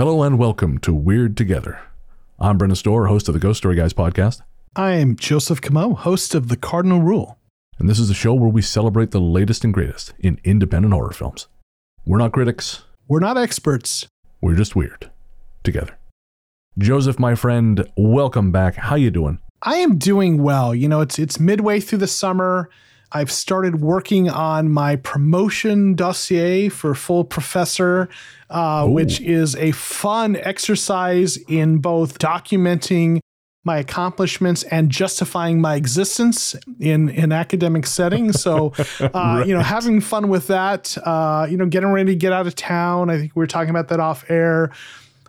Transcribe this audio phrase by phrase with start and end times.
[0.00, 1.78] Hello and welcome to Weird Together.
[2.38, 4.40] I'm Brennan Storr, host of the Ghost Story Guys podcast,
[4.74, 7.36] I am Joseph Comeau, host of The Cardinal Rule.
[7.78, 11.12] and this is a show where we celebrate the latest and greatest in independent horror
[11.12, 11.48] films.
[12.06, 14.08] We're not critics, We're not experts.
[14.40, 15.10] we're just weird
[15.64, 15.98] together.
[16.78, 18.76] Joseph, my friend, welcome back.
[18.76, 19.38] How you doing?
[19.60, 20.74] I am doing well.
[20.74, 22.70] You know, it's it's midway through the summer.
[23.12, 28.08] I've started working on my promotion dossier for full professor,
[28.50, 33.20] uh, which is a fun exercise in both documenting
[33.64, 38.40] my accomplishments and justifying my existence in in academic settings.
[38.40, 40.96] So, uh, you know, having fun with that.
[41.04, 43.10] Uh, you know, getting ready to get out of town.
[43.10, 44.70] I think we were talking about that off air.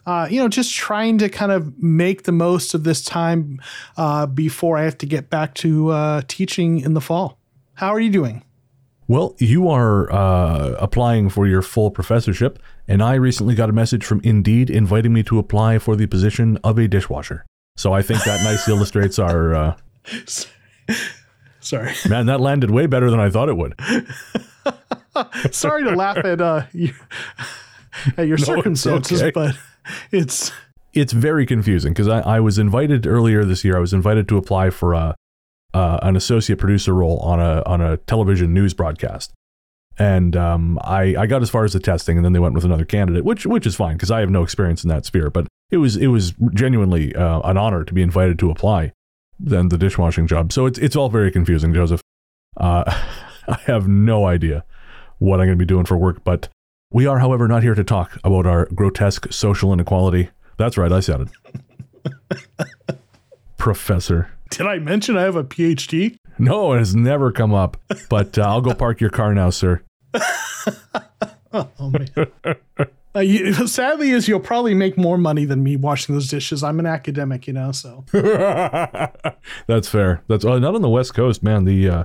[0.05, 3.61] Uh, you know, just trying to kind of make the most of this time
[3.97, 7.37] uh, before I have to get back to uh, teaching in the fall.
[7.81, 8.43] How are you doing?
[9.07, 14.05] Well, you are uh, applying for your full professorship, and I recently got a message
[14.05, 17.43] from Indeed inviting me to apply for the position of a dishwasher.
[17.77, 19.55] So I think that nicely illustrates our.
[19.55, 19.77] Uh,
[21.59, 23.73] Sorry, man, that landed way better than I thought it would.
[25.51, 26.93] sorry to laugh at uh, you,
[28.15, 29.31] at your circumstances, okay.
[29.31, 29.55] but
[30.11, 30.51] it's
[30.93, 33.75] It's very confusing because I, I was invited earlier this year.
[33.75, 35.15] I was invited to apply for a,
[35.73, 39.33] uh, an associate producer role on a on a television news broadcast,
[39.97, 42.65] and um, I I got as far as the testing, and then they went with
[42.65, 45.29] another candidate, which which is fine because I have no experience in that sphere.
[45.29, 48.93] But it was it was genuinely uh, an honor to be invited to apply
[49.39, 50.51] than the dishwashing job.
[50.53, 52.01] So it's it's all very confusing, Joseph.
[52.57, 52.83] Uh,
[53.47, 54.63] I have no idea
[55.17, 56.49] what I'm going to be doing for work, but
[56.91, 60.29] we are, however, not here to talk about our grotesque social inequality.
[60.57, 62.47] That's right, I said it.
[63.57, 64.31] Professor.
[64.51, 66.15] Did I mention I have a PhD?
[66.37, 67.77] No, it has never come up,
[68.09, 69.81] but uh, I'll go park your car now, sir.
[71.53, 72.55] Oh man.
[73.13, 76.63] Uh, you, sadly, is you'll probably make more money than me washing those dishes.
[76.63, 78.05] I'm an academic, you know, so
[79.67, 80.23] That's fair.
[80.27, 81.65] That's uh, not on the West Coast, man.
[81.65, 82.03] The uh,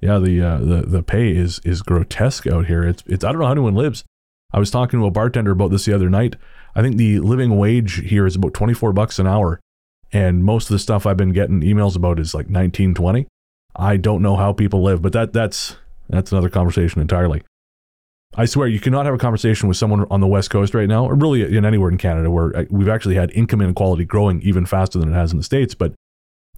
[0.00, 2.82] yeah, the uh, the the pay is is grotesque out here.
[2.82, 4.04] It's it's I don't know how anyone lives.
[4.52, 6.34] I was talking to a bartender about this the other night.
[6.74, 9.60] I think the living wage here is about 24 bucks an hour,
[10.12, 13.26] and most of the stuff I've been getting emails about is like 1920.
[13.76, 15.76] I don't know how people live, but that that's
[16.08, 17.42] that's another conversation entirely.
[18.34, 21.04] I swear you cannot have a conversation with someone on the West Coast right now,
[21.04, 24.66] or really in anywhere in Canada where uh, we've actually had income inequality growing even
[24.66, 25.94] faster than it has in the States, but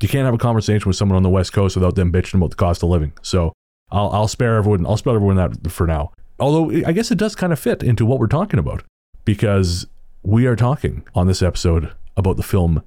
[0.00, 2.50] you can't have a conversation with someone on the West Coast without them bitching about
[2.50, 3.12] the cost of living.
[3.22, 3.52] So
[3.90, 4.84] I'll, I'll spare everyone.
[4.86, 6.12] I'll spare everyone that for now.
[6.38, 8.82] Although I guess it does kind of fit into what we're talking about
[9.24, 9.86] because
[10.22, 12.82] we are talking on this episode about the film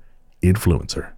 [0.51, 1.15] Influencer.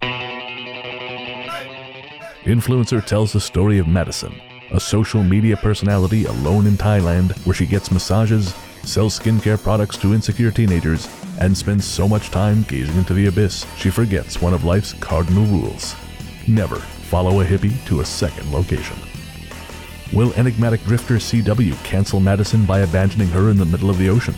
[2.44, 4.34] Influencer tells the story of Madison,
[4.72, 10.14] a social media personality alone in Thailand where she gets massages, sells skincare products to
[10.14, 11.08] insecure teenagers,
[11.40, 15.44] and spends so much time gazing into the abyss she forgets one of life's cardinal
[15.46, 15.94] rules
[16.48, 18.96] never follow a hippie to a second location.
[20.12, 24.34] Will enigmatic drifter CW cancel Madison by abandoning her in the middle of the ocean?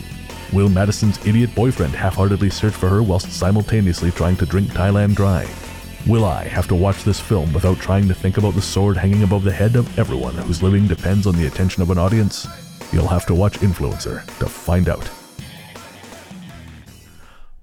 [0.53, 5.15] Will Madison's idiot boyfriend half heartedly search for her whilst simultaneously trying to drink Thailand
[5.15, 5.47] dry?
[6.07, 9.23] Will I have to watch this film without trying to think about the sword hanging
[9.23, 12.47] above the head of everyone whose living depends on the attention of an audience?
[12.91, 15.09] You'll have to watch Influencer to find out.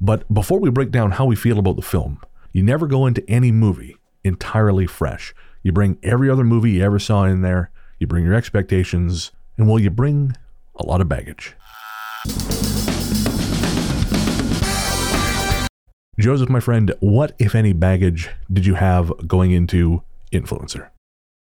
[0.01, 2.23] But before we break down how we feel about the film,
[2.53, 5.35] you never go into any movie entirely fresh.
[5.63, 9.69] You bring every other movie you ever saw in there, you bring your expectations, and
[9.69, 10.37] well, you bring
[10.77, 11.55] a lot of baggage.
[16.19, 20.03] Joseph, my friend, what, if any, baggage did you have going into
[20.33, 20.91] Influencer?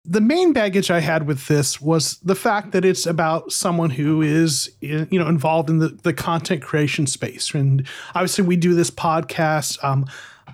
[0.04, 4.22] the main baggage I had with this was the fact that it's about someone who
[4.22, 7.53] is you know involved in the, the content creation space.
[7.53, 9.82] And obviously we do this podcast.
[9.84, 10.06] Um,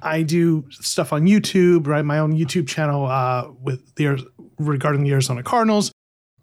[0.02, 2.04] I do stuff on YouTube right?
[2.04, 4.26] My own YouTube channel uh, with the
[4.58, 5.92] regarding the Arizona Cardinals.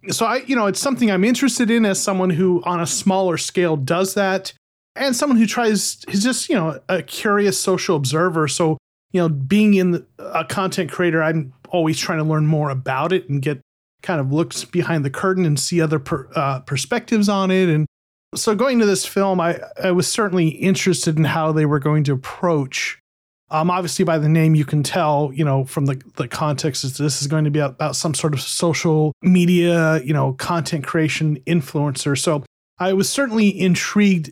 [0.10, 3.38] So I you know it's something I'm interested in as someone who on a smaller
[3.38, 4.54] scale does that
[4.96, 8.48] and someone who tries is just you know a curious social observer.
[8.48, 8.78] So
[9.12, 13.14] you know being in the, a content creator i'm always trying to learn more about
[13.14, 13.62] it and get
[14.02, 17.70] kind of looks behind the curtain and see other per, uh, perspectives on it.
[17.70, 17.88] And
[18.36, 22.04] so going to this film I, I was certainly interested in how they were going
[22.06, 23.00] to approach
[23.50, 26.98] um, obviously by the name you can tell you know from the, the context is
[26.98, 31.40] this is going to be about some sort of social media you know content creation
[31.48, 32.18] influencer.
[32.18, 32.44] So
[32.80, 34.32] i was certainly intrigued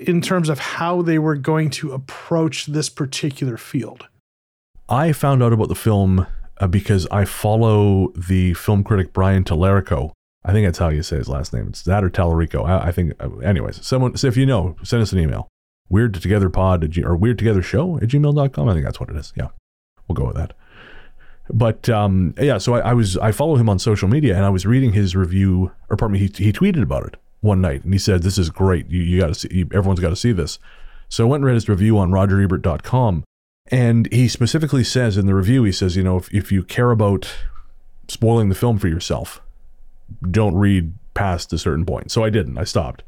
[0.00, 4.06] in terms of how they were going to approach this particular field
[4.90, 6.26] I found out about the film
[6.58, 10.10] uh, because I follow the film critic Brian Tallerico.
[10.44, 11.68] I think that's how you say his last name.
[11.68, 12.66] It's that or Tallarico.
[12.66, 15.48] I, I think, uh, anyways, someone, so if you know, send us an email.
[15.88, 18.68] weird together pod or weird together show at gmail.com.
[18.68, 19.32] I think that's what it is.
[19.36, 19.48] Yeah,
[20.08, 20.54] we'll go with that.
[21.48, 24.50] But um, yeah, so I, I, was I follow him on social media and I
[24.50, 27.92] was reading his review, or pardon me, he, he tweeted about it one night and
[27.92, 28.88] he said, "This is great.
[28.90, 29.48] You, you got to see.
[29.50, 30.58] You, everyone's got to see this."
[31.08, 33.24] So I went and read his review on RogerEbert.com,
[33.70, 36.92] and he specifically says in the review, he says, you know, if, if you care
[36.92, 37.34] about
[38.06, 39.42] spoiling the film for yourself,
[40.30, 42.12] don't read past a certain point.
[42.12, 42.58] So I didn't.
[42.58, 43.02] I stopped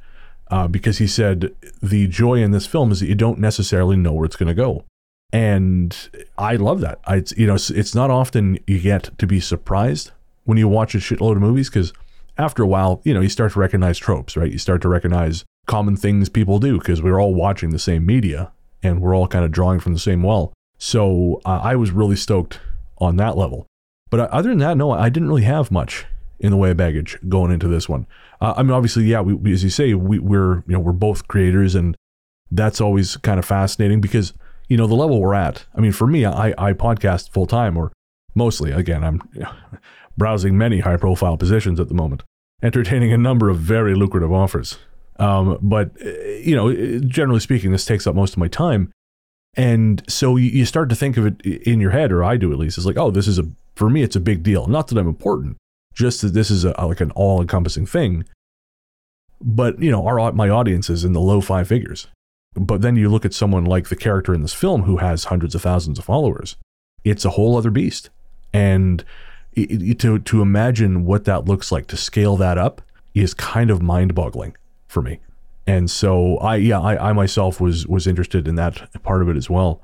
[0.50, 4.12] uh, because he said the joy in this film is that you don't necessarily know
[4.12, 4.84] where it's going to go
[5.32, 5.96] and
[6.36, 7.00] I love that.
[7.06, 10.10] I, you know, it's, it's not often you get to be surprised
[10.44, 11.92] when you watch a shitload of movies because
[12.38, 14.50] after a while, you know, you start to recognize tropes, right?
[14.50, 18.52] You start to recognize common things people do because we're all watching the same media
[18.82, 20.52] and we're all kind of drawing from the same well.
[20.78, 22.60] So uh, I was really stoked
[22.98, 23.66] on that level.
[24.10, 26.06] But uh, other than that, no, I didn't really have much
[26.40, 28.06] in the way of baggage going into this one.
[28.40, 30.92] Uh, I mean, obviously, yeah, we, we, as you say, we, we're you know we're
[30.92, 31.96] both creators, and
[32.50, 34.32] that's always kind of fascinating because
[34.72, 35.66] you know, the level we're at.
[35.74, 37.92] I mean, for me, I, I podcast full time or
[38.34, 38.72] mostly.
[38.72, 39.22] Again, I'm
[40.16, 42.22] browsing many high profile positions at the moment,
[42.62, 44.78] entertaining a number of very lucrative offers.
[45.18, 48.92] Um, but, eh, you know, generally speaking, this takes up most of my time.
[49.54, 52.52] And so you, you start to think of it in your head, or I do
[52.52, 53.44] at least, it's like, oh, this is a,
[53.76, 54.66] for me, it's a big deal.
[54.66, 55.58] Not that I'm important,
[55.94, 58.24] just that this is a, like an all encompassing thing.
[59.40, 62.06] But, you know, our, my audience is in the low five figures.
[62.54, 65.54] But then you look at someone like the character in this film who has hundreds
[65.54, 66.56] of thousands of followers.
[67.04, 68.10] It's a whole other beast.
[68.52, 69.04] And
[69.52, 72.82] it, it, to, to imagine what that looks like, to scale that up,
[73.14, 74.56] is kind of mind boggling
[74.88, 75.20] for me.
[75.66, 79.36] And so I, yeah, I, I myself was, was interested in that part of it
[79.36, 79.80] as well.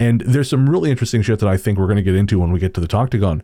[0.00, 2.50] And there's some really interesting shit that I think we're going to get into when
[2.50, 3.42] we get to the Toctagon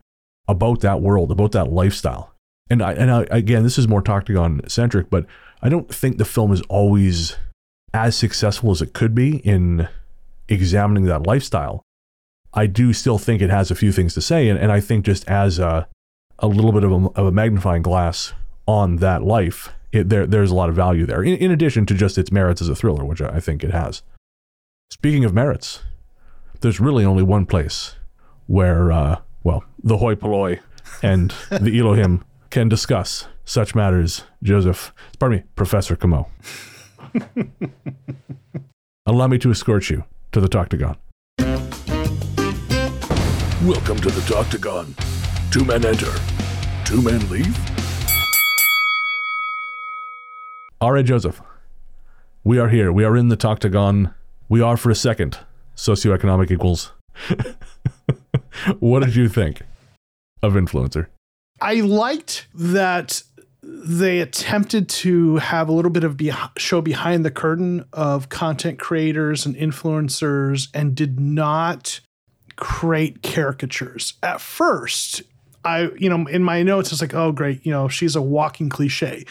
[0.48, 2.34] about that world, about that lifestyle.
[2.68, 5.26] And I, and I, again, this is more Toctagon centric, but
[5.62, 7.36] I don't think the film is always
[7.92, 9.88] as successful as it could be in
[10.48, 11.82] examining that lifestyle,
[12.52, 14.48] I do still think it has a few things to say.
[14.48, 15.88] And, and I think just as a,
[16.38, 18.32] a little bit of a, of a magnifying glass
[18.66, 21.94] on that life, it, there, there's a lot of value there, in, in addition to
[21.94, 24.02] just its merits as a thriller, which I think it has.
[24.90, 25.80] Speaking of merits,
[26.60, 27.96] there's really only one place
[28.46, 30.60] where, uh, well, the hoi polloi
[31.02, 34.24] and the Elohim can discuss such matters.
[34.42, 36.26] Joseph, pardon me, Professor Comeau.
[39.06, 40.96] Allow me to escort you to the Toctagon.
[43.66, 44.94] Welcome to the Toctagon.
[45.50, 46.10] Two men enter,
[46.86, 47.58] two men leave.
[50.80, 51.42] All right, Joseph.
[52.42, 52.90] We are here.
[52.90, 54.14] We are in the Toctagon.
[54.48, 55.40] We are for a second
[55.76, 56.92] socioeconomic equals.
[58.78, 59.60] what did you think
[60.42, 61.08] of Influencer?
[61.60, 63.22] I liked that
[63.62, 68.78] they attempted to have a little bit of be- show behind the curtain of content
[68.78, 72.00] creators and influencers and did not
[72.60, 74.14] create caricatures.
[74.22, 75.22] At first,
[75.64, 78.68] I, you know, in my notes, it's like, oh, great, you know, she's a walking
[78.68, 79.26] cliche.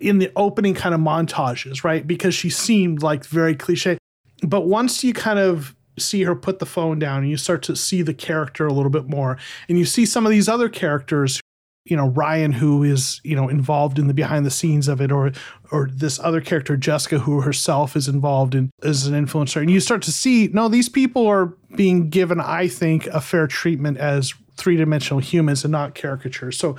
[0.00, 2.06] In the opening kind of montages, right?
[2.06, 3.98] Because she seemed like very cliche.
[4.42, 7.76] But once you kind of see her put the phone down and you start to
[7.76, 9.38] see the character a little bit more,
[9.68, 11.40] and you see some of these other characters
[11.84, 15.12] you know Ryan who is you know involved in the behind the scenes of it
[15.12, 15.32] or
[15.70, 19.60] or this other character Jessica who herself is involved in as an influencer.
[19.60, 23.46] And you start to see no these people are being given I think a fair
[23.46, 26.56] treatment as three-dimensional humans and not caricatures.
[26.56, 26.76] So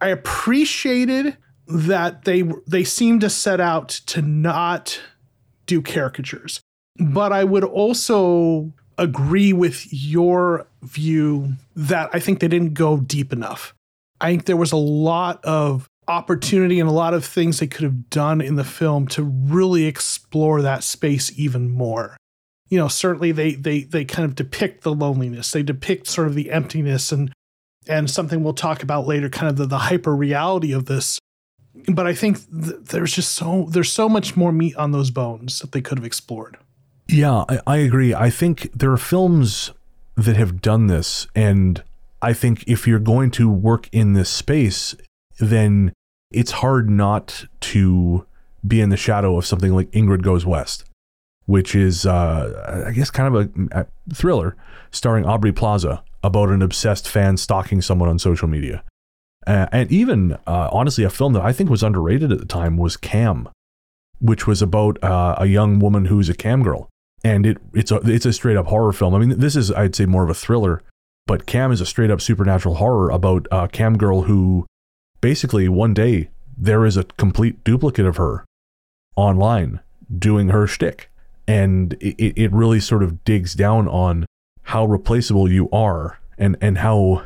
[0.00, 1.36] I appreciated
[1.68, 5.00] that they they seem to set out to not
[5.66, 6.60] do caricatures.
[6.96, 13.32] But I would also agree with your view that I think they didn't go deep
[13.32, 13.72] enough
[14.20, 17.84] I think there was a lot of opportunity and a lot of things they could
[17.84, 22.16] have done in the film to really explore that space even more.
[22.70, 25.50] You know, certainly they they they kind of depict the loneliness.
[25.52, 27.32] They depict sort of the emptiness and
[27.88, 31.18] and something we'll talk about later, kind of the, the hyper reality of this.
[31.86, 35.60] But I think th- there's just so there's so much more meat on those bones
[35.60, 36.58] that they could have explored.
[37.08, 38.12] Yeah, I, I agree.
[38.12, 39.72] I think there are films
[40.16, 41.82] that have done this, and
[42.20, 44.94] I think if you're going to work in this space,
[45.38, 45.92] then
[46.30, 48.26] it's hard not to
[48.66, 50.84] be in the shadow of something like Ingrid Goes West,
[51.46, 54.56] which is, uh, I guess, kind of a, a thriller
[54.90, 58.82] starring Aubrey Plaza about an obsessed fan stalking someone on social media.
[59.46, 62.76] Uh, and even, uh, honestly, a film that I think was underrated at the time
[62.76, 63.48] was Cam,
[64.20, 66.88] which was about uh, a young woman who's a cam girl.
[67.24, 69.14] And it, it's a it's a straight up horror film.
[69.14, 70.82] I mean, this is I'd say more of a thriller
[71.28, 74.66] but Cam is a straight up supernatural horror about a Cam girl who
[75.20, 78.44] basically one day there is a complete duplicate of her
[79.14, 79.78] online
[80.18, 81.10] doing her shtick.
[81.46, 84.26] and it, it really sort of digs down on
[84.64, 87.22] how replaceable you are and and how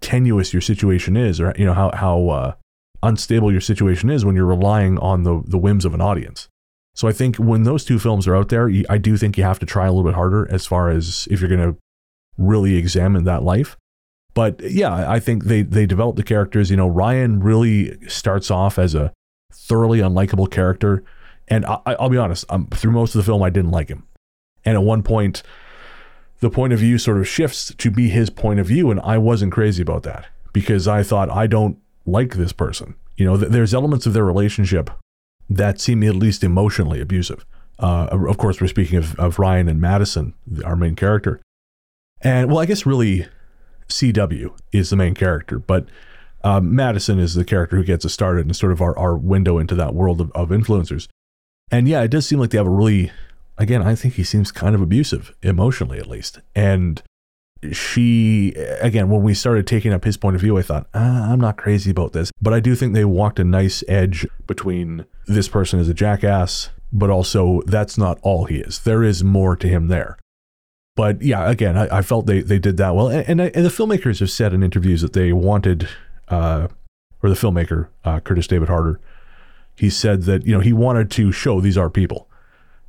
[0.00, 2.54] tenuous your situation is or you know how how uh,
[3.02, 6.48] unstable your situation is when you're relying on the the whims of an audience
[6.94, 9.58] so i think when those two films are out there i do think you have
[9.58, 11.78] to try a little bit harder as far as if you're going to
[12.40, 13.76] really examine that life
[14.34, 18.78] but yeah i think they they develop the characters you know ryan really starts off
[18.78, 19.12] as a
[19.52, 21.04] thoroughly unlikable character
[21.48, 24.04] and I, i'll be honest um, through most of the film i didn't like him
[24.64, 25.42] and at one point
[26.40, 28.90] the point of view sort of shifts to be his point of view.
[28.90, 32.94] And I wasn't crazy about that because I thought, I don't like this person.
[33.16, 34.90] You know, th- there's elements of their relationship
[35.48, 37.44] that seem at least emotionally abusive.
[37.78, 41.40] Uh, of course, we're speaking of, of Ryan and Madison, our main character.
[42.22, 43.26] And well, I guess really
[43.88, 45.86] CW is the main character, but
[46.42, 49.58] uh, Madison is the character who gets us started and sort of our, our window
[49.58, 51.06] into that world of, of influencers.
[51.70, 53.10] And yeah, it does seem like they have a really
[53.60, 56.40] again, I think he seems kind of abusive, emotionally at least.
[56.56, 57.00] And
[57.70, 61.40] she, again, when we started taking up his point of view, I thought, ah, I'm
[61.40, 62.32] not crazy about this.
[62.40, 66.70] But I do think they walked a nice edge between this person is a jackass,
[66.90, 68.80] but also that's not all he is.
[68.80, 70.16] There is more to him there.
[70.96, 73.08] But yeah, again, I, I felt they, they did that well.
[73.08, 75.88] And, and, I, and, the filmmakers have said in interviews that they wanted,
[76.28, 76.68] uh,
[77.22, 79.00] or the filmmaker, uh, Kurtis David Harder,
[79.76, 82.28] he said that, you know, he wanted to show these are people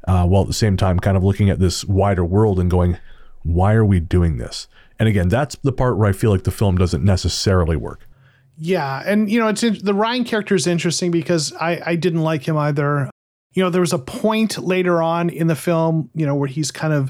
[0.08, 2.98] uh, while at the same time kind of looking at this wider world and going,
[3.43, 4.67] why are we doing this?
[5.00, 8.08] And again, that's the part where I feel like the film doesn't necessarily work.
[8.58, 12.48] Yeah, and you know, it's the Ryan character is interesting because I I didn't like
[12.48, 13.10] him either.
[13.53, 16.70] You know, there was a point later on in the film, you know, where he's
[16.70, 17.10] kind of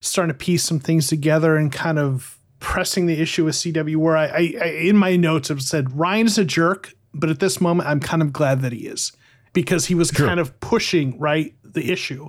[0.00, 3.96] starting to piece some things together and kind of pressing the issue with CW.
[3.96, 7.40] Where I, I, I in my notes I've said Ryan is a jerk, but at
[7.40, 9.12] this moment, I'm kind of glad that he is
[9.52, 12.28] because he was kind of pushing right the issue.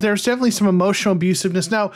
[0.00, 1.70] There's definitely some emotional abusiveness.
[1.70, 1.92] Now,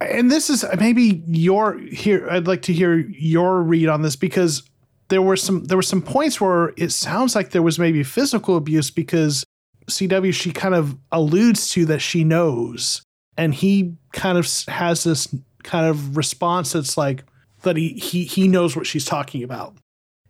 [0.00, 4.62] and this is maybe your here I'd like to hear your read on this because
[5.08, 8.56] there were some there were some points where it sounds like there was maybe physical
[8.56, 9.44] abuse because
[9.90, 13.02] CW she kind of alludes to that she knows
[13.36, 17.24] and he kind of has this kind of response that's like
[17.62, 19.76] that he he he knows what she's talking about.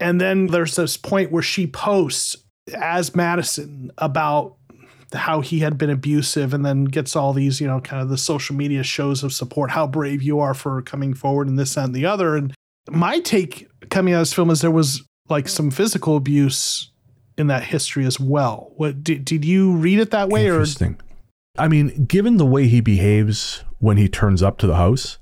[0.01, 2.37] And then there's this point where she posts
[2.75, 4.57] as Madison about
[5.13, 8.17] how he had been abusive and then gets all these, you know, kind of the
[8.17, 11.95] social media shows of support, how brave you are for coming forward and this, and
[11.95, 12.37] the other.
[12.37, 12.55] And
[12.91, 16.91] my take coming out of this film is there was like some physical abuse
[17.39, 18.73] in that history as well.
[18.77, 20.95] What did, did you read it that way Interesting.
[20.95, 21.12] or
[21.57, 25.19] I mean, given the way he behaves when he turns up to the house,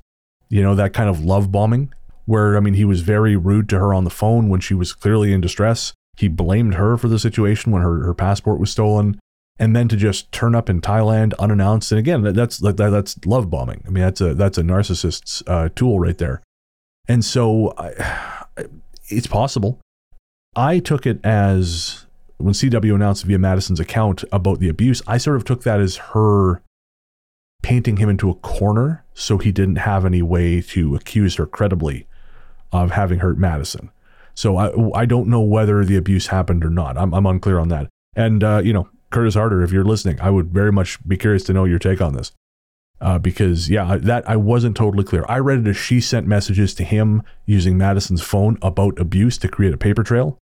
[0.48, 1.92] you know, that kind of love bombing
[2.26, 4.92] where I mean he was very rude to her on the phone when she was
[4.92, 5.92] clearly in distress.
[6.16, 9.18] He blamed her for the situation when her, her passport was stolen
[9.58, 11.92] and then to just turn up in Thailand unannounced.
[11.92, 13.82] And again, that's that, that's love bombing.
[13.86, 16.42] I mean, that's a that's a narcissist's uh, tool right there.
[17.08, 18.44] And so, I,
[19.08, 19.80] it's possible.
[20.56, 22.06] I took it as
[22.40, 25.02] when CW announced via Madison's account about the abuse.
[25.06, 26.62] I sort of took that as her
[27.62, 32.06] painting him into a corner, so he didn't have any way to accuse her credibly
[32.72, 33.90] of having hurt Madison.
[34.34, 36.96] So I I don't know whether the abuse happened or not.
[36.96, 37.88] I'm I'm unclear on that.
[38.16, 41.44] And uh, you know, Kurtis Harder, if you're listening, I would very much be curious
[41.44, 42.32] to know your take on this.
[43.00, 45.24] Uh, because yeah, that I wasn't totally clear.
[45.26, 49.48] I read it as she sent messages to him using Madison's phone about abuse to
[49.48, 50.38] create a paper trail,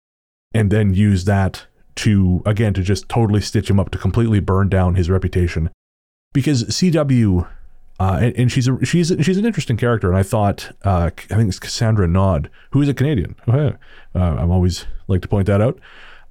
[0.52, 4.68] and then use that to again to just totally stitch him up to completely burn
[4.68, 5.70] down his reputation.
[6.32, 7.48] Because CW,
[8.00, 11.34] uh, and, and, she's a she's she's an interesting character, and I thought uh, I
[11.34, 13.36] think it's Cassandra Naud, who is a Canadian.
[13.46, 13.72] Uh,
[14.14, 15.78] I'm always like to point that out,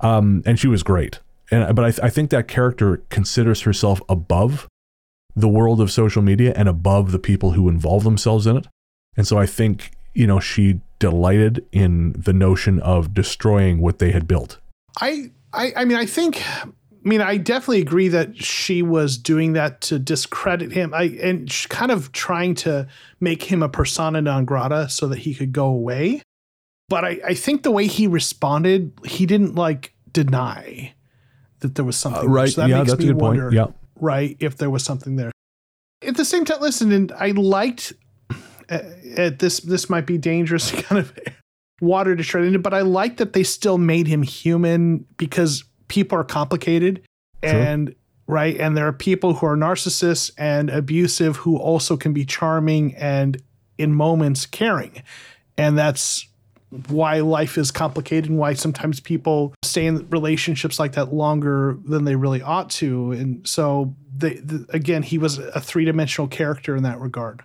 [0.01, 1.19] um, and she was great
[1.53, 4.67] and but I, th- I think that character considers herself above
[5.35, 8.67] the world of social media and above the people who involve themselves in it.
[9.15, 14.11] And so I think, you know, she delighted in the notion of destroying what they
[14.11, 14.59] had built.
[14.99, 16.67] I I, I mean I think I
[17.03, 20.93] mean I definitely agree that she was doing that to discredit him.
[20.93, 22.87] I and kind of trying to
[23.19, 26.21] make him a persona non grata so that he could go away.
[26.89, 30.93] But I, I think the way he responded, he didn't like deny
[31.59, 32.29] that there was something.
[32.29, 32.49] Uh, right.
[32.49, 33.53] So that yeah, makes that's me a good wonder, point.
[33.53, 33.67] Yeah.
[33.99, 34.37] Right.
[34.39, 35.31] If there was something there.
[36.05, 37.93] At the same time, listen, and I liked
[38.69, 38.79] uh,
[39.17, 39.61] at this.
[39.61, 41.17] This might be dangerous, kind of
[41.81, 46.17] water to tread into, but I like that they still made him human because people
[46.17, 47.01] are complicated,
[47.41, 47.93] and
[48.27, 52.95] right, and there are people who are narcissists and abusive who also can be charming
[52.95, 53.41] and
[53.77, 55.03] in moments caring,
[55.57, 56.27] and that's
[56.87, 62.03] why life is complicated and why sometimes people stay in relationships like that longer than
[62.03, 63.11] they really ought to.
[63.11, 67.43] And so they, the, again, he was a three dimensional character in that regard.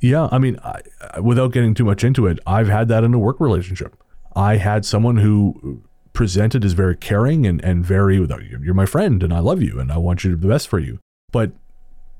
[0.00, 3.18] Yeah, I mean, I, without getting too much into it, I've had that in a
[3.18, 3.96] work relationship.
[4.36, 9.32] I had someone who presented as very caring and, and very, you're my friend and
[9.32, 10.98] I love you and I want you to the best for you.
[11.32, 11.52] But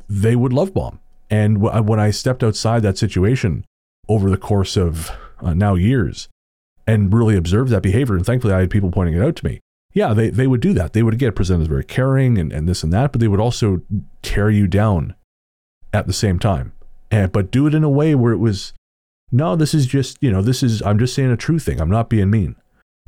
[0.08, 1.00] they would love bomb.
[1.30, 3.64] And wh- when I stepped outside that situation
[4.08, 6.28] over the course of uh, now years
[6.86, 9.60] and really observed that behavior, and thankfully I had people pointing it out to me.
[9.92, 10.92] Yeah, they, they would do that.
[10.92, 13.40] They would get presented as very caring and, and this and that, but they would
[13.40, 13.82] also
[14.22, 15.14] tear you down
[15.92, 16.72] at the same time.
[17.10, 18.72] And, but do it in a way where it was,
[19.30, 21.80] no, this is just, you know, this is, I'm just saying a true thing.
[21.80, 22.56] I'm not being mean.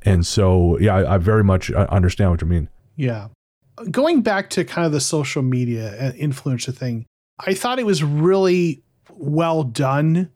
[0.03, 2.69] And so, yeah, I, I very much uh, understand what you mean.
[2.97, 3.29] Yeah.
[3.91, 7.07] Going back to kind of the social media and influencer thing,
[7.39, 10.31] I thought it was really well done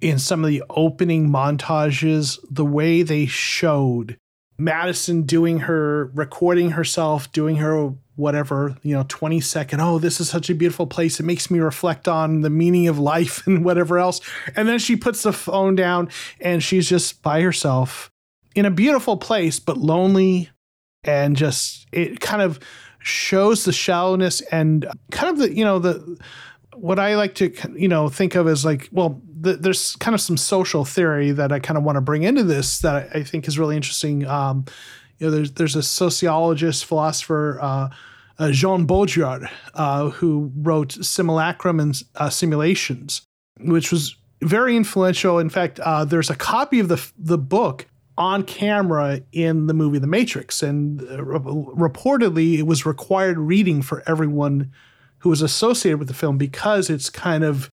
[0.00, 4.18] in some of the opening montages, the way they showed
[4.58, 10.28] Madison doing her recording herself, doing her whatever, you know, 20 second, oh, this is
[10.30, 11.20] such a beautiful place.
[11.20, 14.20] It makes me reflect on the meaning of life and whatever else.
[14.54, 16.08] And then she puts the phone down
[16.40, 18.10] and she's just by herself
[18.54, 20.50] in a beautiful place, but lonely
[21.04, 22.58] and just it kind of
[22.98, 26.18] shows the shallowness and kind of the you know the
[26.74, 30.20] what I like to you know think of as like well the, there's kind of
[30.20, 33.22] some social theory that I kind of want to bring into this that I, I
[33.22, 34.26] think is really interesting.
[34.26, 34.64] Um,
[35.18, 37.58] you know, there's there's a sociologist philosopher.
[37.60, 37.88] Uh,
[38.38, 43.22] uh, Jean Baudrillard, uh, who wrote Simulacrum and uh, Simulations,
[43.60, 45.38] which was very influential.
[45.38, 47.86] In fact, uh, there's a copy of the the book
[48.18, 53.82] on camera in the movie The Matrix, and uh, re- reportedly it was required reading
[53.82, 54.70] for everyone
[55.18, 57.70] who was associated with the film because it's kind of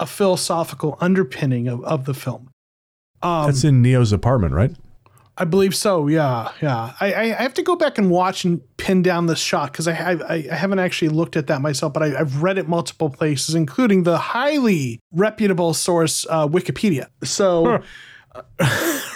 [0.00, 2.50] a philosophical underpinning of, of the film.
[3.22, 4.72] Um, That's in Neo's apartment, right?
[5.36, 6.06] I believe so.
[6.06, 6.92] Yeah, yeah.
[7.00, 9.88] I, I I have to go back and watch and pin down the shot because
[9.88, 13.10] I, I I haven't actually looked at that myself, but I, I've read it multiple
[13.10, 17.08] places, including the highly reputable source uh, Wikipedia.
[17.22, 17.82] So.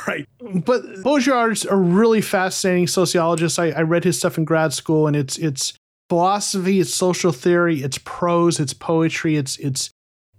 [0.07, 0.29] right.
[0.40, 3.59] But Baudrillard's a really fascinating sociologist.
[3.59, 5.72] I, I read his stuff in grad school, and it's it's
[6.09, 9.90] philosophy, it's social theory, it's prose, it's poetry, it's it's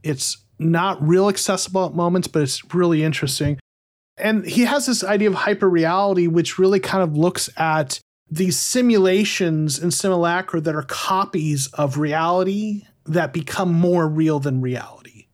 [0.04, 3.60] it's not real accessible at moments, but it's really interesting.
[4.18, 9.80] And he has this idea of hyperreality, which really kind of looks at these simulations
[9.80, 15.28] and simulacra that are copies of reality that become more real than reality.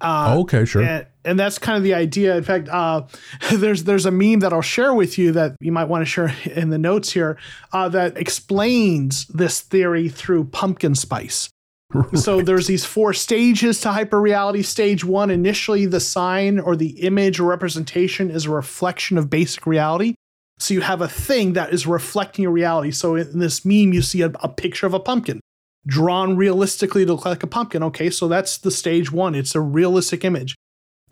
[0.00, 0.82] Uh, Oh, okay, sure.
[0.82, 2.36] and, and that's kind of the idea.
[2.36, 3.02] In fact, uh,
[3.52, 6.34] there's there's a meme that I'll share with you that you might want to share
[6.44, 7.38] in the notes here
[7.72, 11.48] uh, that explains this theory through pumpkin spice.
[12.14, 14.64] So there's these four stages to hyperreality.
[14.64, 19.66] Stage one, initially the sign or the image or representation is a reflection of basic
[19.66, 20.14] reality.
[20.58, 22.92] So you have a thing that is reflecting reality.
[22.92, 25.40] So in this meme, you see a, a picture of a pumpkin
[25.86, 27.82] drawn realistically to look like a pumpkin.
[27.82, 29.34] Okay, so that's the stage one.
[29.34, 30.54] It's a realistic image.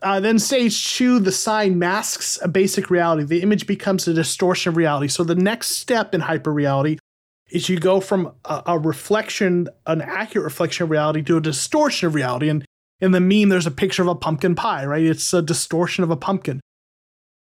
[0.01, 3.23] Uh, then stage two, the sign masks a basic reality.
[3.23, 5.07] The image becomes a distortion of reality.
[5.07, 6.97] So the next step in hyperreality
[7.51, 12.07] is you go from a, a reflection, an accurate reflection of reality, to a distortion
[12.07, 12.49] of reality.
[12.49, 12.65] And
[12.99, 15.03] in the meme, there's a picture of a pumpkin pie, right?
[15.03, 16.61] It's a distortion of a pumpkin.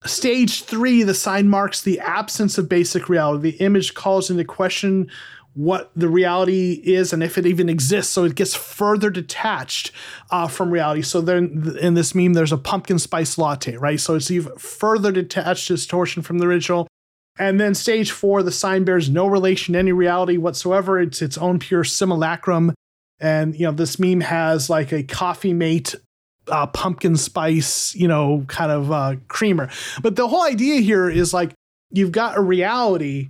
[0.05, 3.51] Stage three, the sign marks the absence of basic reality.
[3.51, 5.09] The image calls into question
[5.53, 8.11] what the reality is and if it even exists.
[8.11, 9.91] So it gets further detached
[10.29, 11.01] uh, from reality.
[11.01, 13.99] So then in this meme, there's a pumpkin spice latte, right?
[13.99, 16.87] So it's even further detached distortion from the original.
[17.37, 20.99] And then stage four, the sign bears no relation to any reality whatsoever.
[20.99, 22.73] It's its own pure simulacrum.
[23.19, 25.95] And you know, this meme has like a coffee mate
[26.47, 29.69] uh, pumpkin spice, you know, kind of uh, creamer.
[30.01, 31.53] But the whole idea here is like
[31.91, 33.29] you've got a reality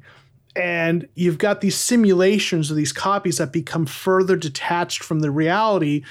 [0.56, 6.04] and you've got these simulations or these copies that become further detached from the reality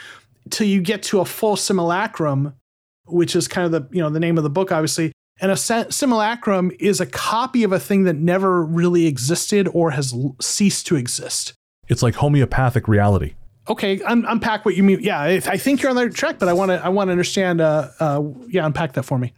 [0.51, 2.55] till you get to a full simulacrum,
[3.07, 5.13] which is kind of the you know the name of the book, obviously.
[5.41, 10.13] And a simulacrum is a copy of a thing that never really existed or has
[10.13, 11.55] l- ceased to exist.
[11.89, 13.35] It's like homeopathic reality.
[13.69, 15.01] Okay, un- unpack what you mean.
[15.01, 17.09] Yeah, I I think you're on the right track, but I want to I want
[17.09, 17.61] to understand.
[17.61, 19.33] Uh, uh, yeah, unpack that for me.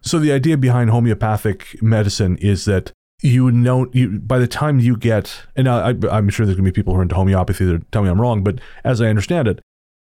[0.00, 4.96] So the idea behind homeopathic medicine is that you know, you by the time you
[4.96, 8.02] get, and I, I'm sure there's gonna be people who are into homeopathy that tell
[8.02, 9.60] me I'm wrong, but as I understand it,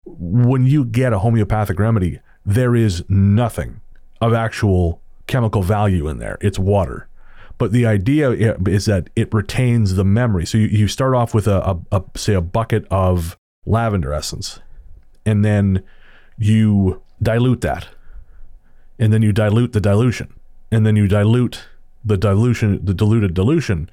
[0.05, 3.81] when you get a homeopathic remedy, there is nothing
[4.21, 6.37] of actual chemical value in there.
[6.41, 7.07] It's water.
[7.57, 10.45] But the idea is that it retains the memory.
[10.45, 14.59] So you, you start off with a, a, a say a bucket of lavender essence,
[15.25, 15.83] and then
[16.37, 17.89] you dilute that,
[18.97, 20.33] and then you dilute the dilution,
[20.71, 21.65] and then you dilute
[22.03, 23.89] the dilution, the diluted dilution,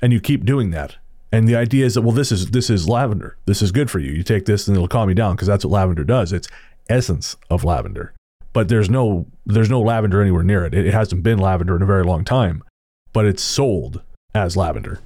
[0.00, 0.96] and you keep doing that.
[1.30, 3.36] And the idea is that well, this is this is lavender.
[3.44, 4.12] This is good for you.
[4.12, 6.32] You take this and it'll calm you down because that's what lavender does.
[6.32, 6.48] It's
[6.88, 8.14] essence of lavender.
[8.52, 10.74] But there's no there's no lavender anywhere near it.
[10.74, 12.62] It, it hasn't been lavender in a very long time,
[13.12, 14.02] but it's sold
[14.34, 15.00] as lavender.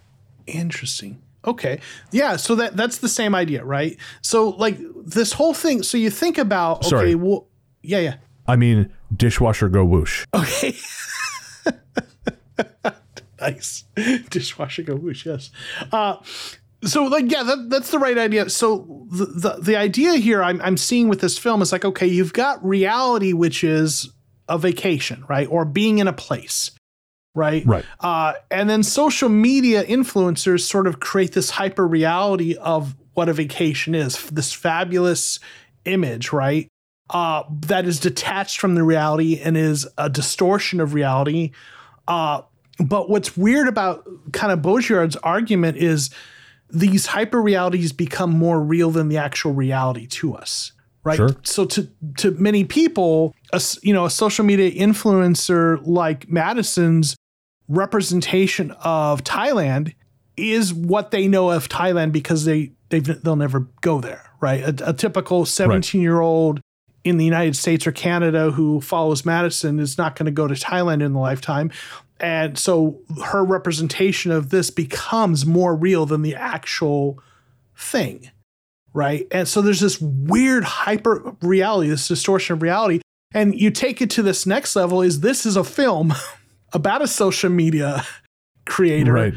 [0.47, 1.21] Interesting.
[1.47, 1.81] Okay.
[2.11, 3.97] Yeah, so that that's the same idea, right?
[4.23, 7.15] So like this whole thing, so you think about okay, Sorry.
[7.15, 7.49] well
[7.83, 8.15] yeah, yeah.
[8.47, 10.25] I mean, dishwasher go whoosh.
[10.35, 10.75] Okay.
[13.41, 13.85] nice.
[14.31, 15.51] Dishwasher go whoosh, yes.
[15.93, 16.17] Uh,
[16.85, 18.49] so like yeah, that, that's the right idea.
[18.51, 22.07] So the, the the idea here I'm I'm seeing with this film is like okay,
[22.07, 24.11] you've got reality which is
[24.49, 25.49] a vacation, right?
[25.51, 26.71] Or being in a place.
[27.35, 27.67] Right.
[27.67, 27.85] Right.
[27.99, 33.33] Uh, and then social media influencers sort of create this hyper reality of what a
[33.33, 35.41] vacation is, this fabulous
[35.85, 36.69] image, right?
[37.11, 41.51] Uh, that is detached from the reality and is a distortion of reality.
[42.07, 42.43] Uh,
[42.79, 46.11] but what's weird about kind of Baudrillard's argument is
[46.75, 50.73] these hyper realities become more real than the actual reality to us.
[51.05, 51.17] Right.
[51.17, 51.37] Sure.
[51.43, 57.15] So to to many people, a, you know, a social media influencer like Madison's
[57.69, 59.95] representation of Thailand
[60.37, 64.31] is what they know of Thailand because they they've, they'll never go there.
[64.41, 64.63] Right.
[64.63, 66.61] A, a typical 17 year old
[67.05, 70.55] in the United States or Canada who follows Madison is not going to go to
[70.55, 71.71] Thailand in the lifetime.
[72.25, 77.23] And so her representation of this becomes more real than the actual
[77.77, 78.31] thing.
[78.95, 79.27] Right.
[79.31, 83.01] And so there's this weird hyper reality, this distortion of reality.
[83.35, 86.15] And you take it to this next level is this is a film
[86.73, 88.05] about a social media
[88.67, 89.35] creator Right.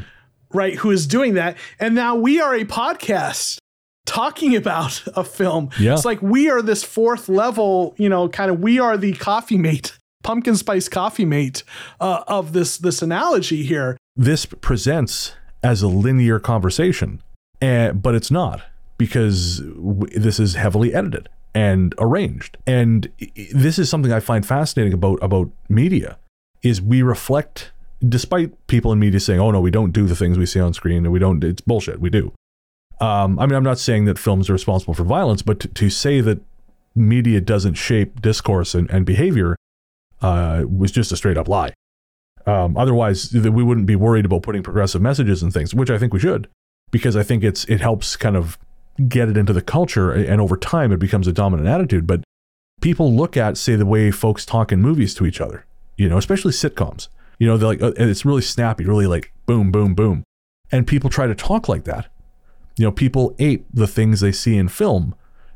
[0.54, 1.58] right, who is doing that.
[1.78, 3.58] And now we are a podcast
[4.06, 5.68] talking about a film.
[5.78, 5.92] Yeah.
[5.92, 9.58] It's like we are this fourth level, you know, kind of we are the coffee
[9.58, 9.98] mate,
[10.28, 11.62] pumpkin spice coffee mate
[12.00, 13.96] uh, of this this analogy here.
[14.14, 17.22] This presents as a linear conversation,
[17.62, 18.60] and, but it's not
[18.98, 22.58] because w- this is heavily edited and arranged.
[22.66, 23.10] And
[23.54, 26.18] this is something I find fascinating about about media
[26.62, 27.72] is we reflect
[28.06, 30.74] despite people in media saying, "Oh no, we don't do the things we see on
[30.74, 32.32] screen and we don't it's bullshit, we do."
[33.00, 35.88] Um, I mean, I'm not saying that films are responsible for violence, but to, to
[35.88, 36.40] say that
[36.94, 39.56] media doesn't shape discourse and, and behavior
[40.22, 41.72] uh, was just a straight up lie.
[42.46, 45.98] Um, otherwise, th- we wouldn't be worried about putting progressive messages and things, which I
[45.98, 46.48] think we should,
[46.90, 48.58] because I think it's it helps kind of
[49.08, 52.06] get it into the culture, and over time it becomes a dominant attitude.
[52.06, 52.24] But
[52.80, 56.18] people look at, say, the way folks talk in movies to each other, you know,
[56.18, 57.08] especially sitcoms.
[57.38, 60.24] You know, they're like, uh, it's really snappy, really like boom, boom, boom,
[60.72, 62.08] and people try to talk like that.
[62.76, 65.14] You know, people ape the things they see in film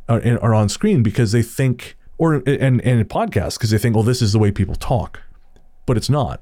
[0.09, 3.79] uh, and are on screen because they think, or and and in podcasts because they
[3.79, 5.21] think, well, this is the way people talk,
[5.87, 6.41] but it's not.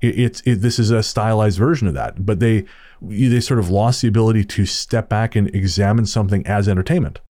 [0.00, 2.64] It, it's it, this is a stylized version of that, but they
[3.02, 7.20] they sort of lost the ability to step back and examine something as entertainment.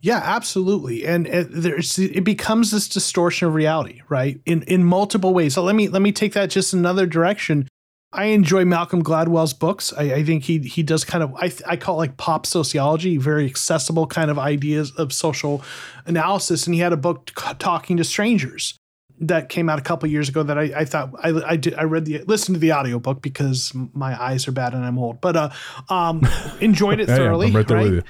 [0.00, 1.06] Yeah, absolutely.
[1.06, 4.40] And there's it becomes this distortion of reality, right?
[4.44, 5.54] In in multiple ways.
[5.54, 7.68] So let me let me take that just another direction.
[8.12, 9.92] I enjoy Malcolm Gladwell's books.
[9.96, 13.16] I, I think he he does kind of I I call it like pop sociology,
[13.18, 15.62] very accessible kind of ideas of social
[16.06, 16.66] analysis.
[16.66, 18.76] And he had a book talking to strangers
[19.20, 21.84] that came out a couple years ago that I, I thought I, I did I
[21.84, 25.36] read the listened to the audiobook because my eyes are bad and I'm old, but
[25.36, 25.50] uh
[25.88, 26.26] um
[26.60, 27.46] enjoyed it Yeah, yeah, thoroughly.
[27.48, 28.02] I'm right there with you.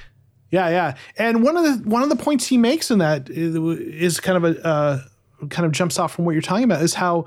[0.51, 0.97] Yeah, yeah.
[1.17, 4.43] And one of the one of the points he makes in that is, is kind
[4.43, 5.01] of a uh,
[5.49, 7.27] kind of jumps off from what you're talking about is how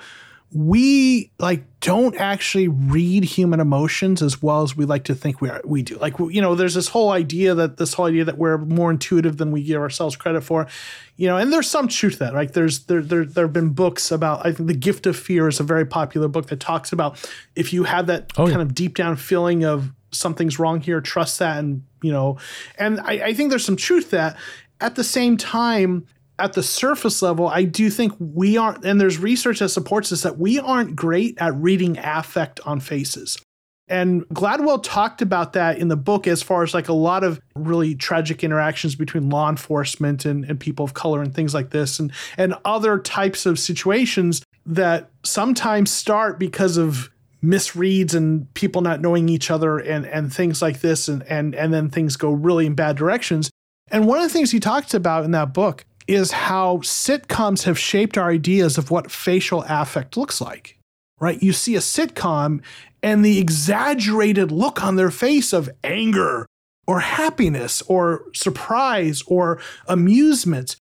[0.56, 5.50] we like don't actually read human emotions as well as we like to think we
[5.50, 5.98] are we do.
[5.98, 9.38] Like you know, there's this whole idea that this whole idea that we're more intuitive
[9.38, 10.68] than we give ourselves credit for.
[11.16, 12.34] You know, and there's some truth to that.
[12.34, 12.52] Right?
[12.52, 14.46] There's there there there have been books about.
[14.46, 17.18] I think the Gift of Fear is a very popular book that talks about
[17.56, 18.52] if you have that Oh, yeah.
[18.54, 22.38] kind of deep down feeling of something's wrong here, trust that, and you know,
[22.78, 24.38] and I, I think there's some truth to that.
[24.80, 26.06] At the same time,
[26.44, 30.24] at the surface level, I do think we aren't, and there's research that supports this
[30.24, 33.38] that we aren't great at reading affect on faces.
[33.88, 37.40] And Gladwell talked about that in the book as far as like a lot of
[37.56, 42.00] really tragic interactions between law enforcement and, and people of color and things like this
[42.00, 47.10] and and other types of situations that sometimes start because of
[47.44, 51.74] misreads and people not knowing each other and and things like this and and and
[51.74, 53.50] then things go really in bad directions.
[53.92, 57.80] And one of the things he talks about in that book is how sitcoms have
[57.80, 60.78] shaped our ideas of what facial affect looks like.
[61.20, 61.42] Right?
[61.42, 62.62] You see a sitcom
[63.02, 66.46] and the exaggerated look on their face of anger
[66.88, 70.76] or happiness or surprise or amusement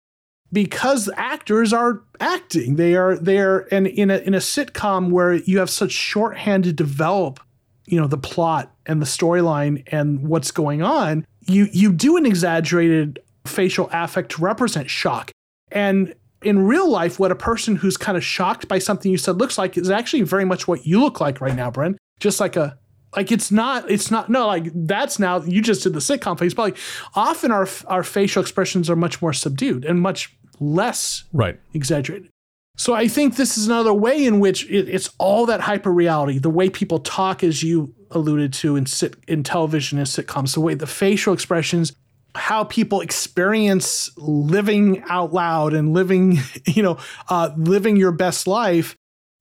[0.52, 5.34] because actors are acting they are they are and in a in a sitcom where
[5.34, 7.40] you have such shorthand to develop
[7.86, 12.26] you know the plot and the storyline and what's going on you you do an
[12.26, 15.30] exaggerated facial affect to represent shock.
[15.70, 19.38] And in real life what a person who's kind of shocked by something you said
[19.38, 21.98] looks like is actually very much what you look like right now Brent.
[22.18, 22.78] Just like a
[23.16, 26.54] like it's not it's not no like that's now you just did the sitcom face
[26.54, 26.76] but like
[27.14, 31.58] often our our facial expressions are much more subdued and much less right.
[31.74, 32.30] exaggerated.
[32.76, 36.38] So I think this is another way in which it, it's all that hyper reality,
[36.38, 40.60] the way people talk, as you alluded to in sit in television and sitcoms, the
[40.60, 41.92] way the facial expressions,
[42.34, 48.96] how people experience living out loud and living, you know, uh, living your best life.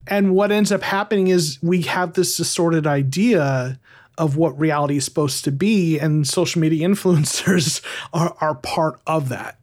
[0.06, 3.78] And what ends up happening is we have this distorted idea
[4.18, 9.28] of what reality is supposed to be, and social media influencers are, are part of
[9.28, 9.58] that.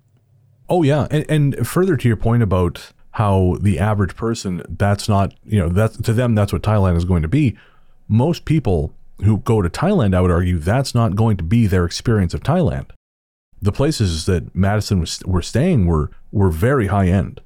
[0.69, 5.33] Oh yeah, and, and further to your point about how the average person that's not
[5.43, 7.57] you know that to them that's what Thailand is going to be.
[8.07, 11.85] Most people who go to Thailand, I would argue, that's not going to be their
[11.85, 12.85] experience of Thailand.
[13.61, 17.41] The places that Madison was were staying were were very high end,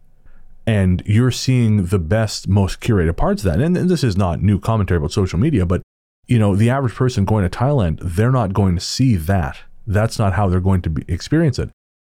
[0.66, 3.60] and you're seeing the best, most curated parts of that.
[3.60, 5.82] And, and this is not new commentary about social media, but
[6.28, 9.60] you know, the average person going to Thailand, they're not going to see that.
[9.86, 11.70] That's not how they're going to be, experience it.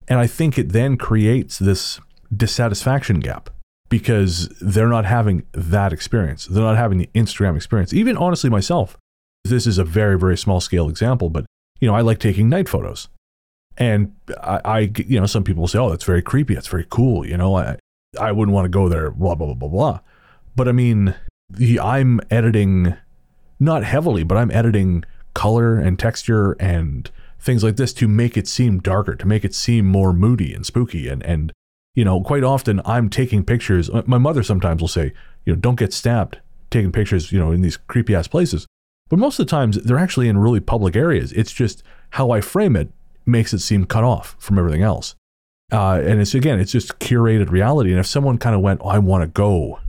[0.08, 2.00] And I think it then creates this
[2.36, 3.50] dissatisfaction gap
[3.90, 6.46] because they're not having that experience.
[6.46, 7.94] They're not having the Instagram experience.
[7.94, 8.98] Even honestly, myself,
[9.44, 11.46] this is a very, very small scale example, but
[11.80, 13.08] you know, I like taking night photos.
[13.78, 16.54] And I, I you know, some people say, oh, that's very creepy.
[16.54, 17.26] That's very cool.
[17.26, 17.78] You know, I,
[18.20, 20.00] I wouldn't want to go there, blah, blah, blah, blah, blah.
[20.56, 21.16] But I mean,
[21.50, 22.96] the, I'm editing
[23.60, 27.10] not heavily, but I'm editing color and texture and
[27.40, 30.66] things like this to make it seem darker, to make it seem more moody and
[30.66, 31.52] spooky and, and
[31.96, 33.90] you know, quite often I'm taking pictures.
[34.06, 35.14] My mother sometimes will say,
[35.46, 38.68] you know, don't get stabbed taking pictures, you know, in these creepy ass places.
[39.10, 41.32] But most of the times they're actually in really public areas.
[41.32, 42.92] It's just how I frame it
[43.26, 45.16] makes it seem cut off from everything else.
[45.72, 47.92] Uh, and it's again, it's just curated reality.
[47.92, 49.80] And if someone kind of went, oh, I want to go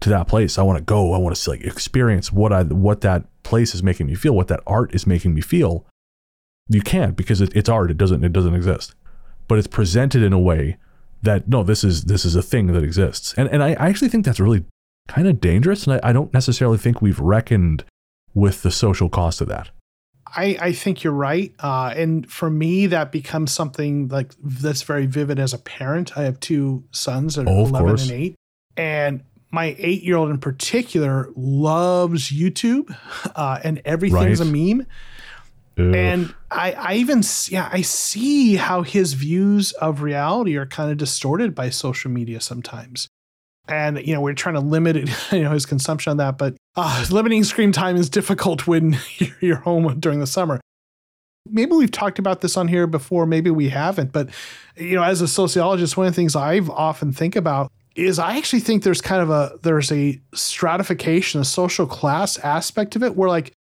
[0.00, 3.00] to that place, I want to go, I want to like experience what I what
[3.00, 5.86] that place is making me feel, what that art is making me feel.
[6.68, 7.90] You can't because it, it's art.
[7.90, 8.94] It doesn't it doesn't exist.
[9.48, 10.76] But it's presented in a way
[11.22, 13.34] that no, this is this is a thing that exists.
[13.36, 14.64] And and I, I actually think that's really
[15.08, 15.84] kind of dangerous.
[15.86, 17.84] And I, I don't necessarily think we've reckoned
[18.34, 19.70] with the social cost of that.
[20.36, 21.52] I, I think you're right.
[21.58, 26.16] Uh, and for me, that becomes something like that's very vivid as a parent.
[26.16, 28.02] I have two sons that are Oh, 11 course.
[28.10, 28.34] and 8.
[28.76, 32.94] And my eight year old in particular loves YouTube
[33.36, 34.48] uh, and everything's Right.
[34.48, 34.86] a meme.
[35.78, 35.94] Ugh.
[35.94, 40.98] And I, I even yeah I see how his views of reality are kind of
[40.98, 43.08] distorted by social media sometimes.
[43.68, 46.56] And you know we're trying to limit it, you know his consumption on that, but
[46.76, 48.96] uh, limiting screen time is difficult when
[49.40, 50.60] you're- home during the summer.
[51.50, 54.28] Maybe we've talked about this on here before, maybe we haven't, but
[54.76, 58.36] you know as a sociologist, one of the things I've often think about is I
[58.36, 63.16] actually think there's kind of a there's a stratification, a social class aspect of it
[63.16, 63.52] where like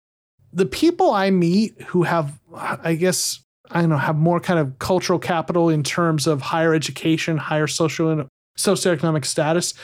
[0.53, 3.41] the people I meet who have, I guess,
[3.71, 7.67] I don't know, have more kind of cultural capital in terms of higher education, higher
[7.67, 9.75] social socioeconomic status,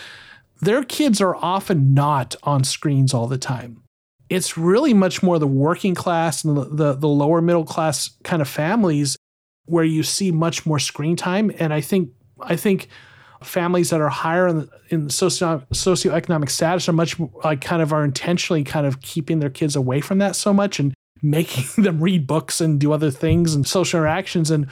[0.60, 3.82] their kids are often not on screens all the time.
[4.28, 8.40] It's really much more the working class and the, the, the lower middle class kind
[8.40, 9.16] of families
[9.66, 11.52] where you see much more screen time.
[11.58, 12.88] And I think I think
[13.42, 18.04] families that are higher in, in socio socioeconomic status are much like kind of are
[18.04, 22.26] intentionally kind of keeping their kids away from that so much and making them read
[22.26, 24.66] books and do other things and social interactions and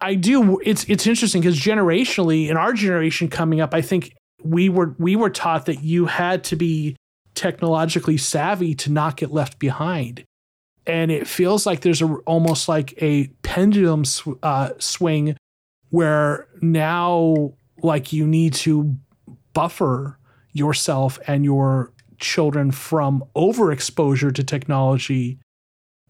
[0.00, 4.68] I do it's it's interesting because generationally in our generation coming up I think we
[4.68, 6.96] were we were taught that you had to be
[7.34, 10.24] technologically savvy to not get left behind.
[10.86, 15.36] And it feels like there's a, almost like a pendulum sw- uh, swing
[15.90, 18.96] where now like you need to
[19.52, 20.18] buffer
[20.52, 25.38] yourself and your children from overexposure to technology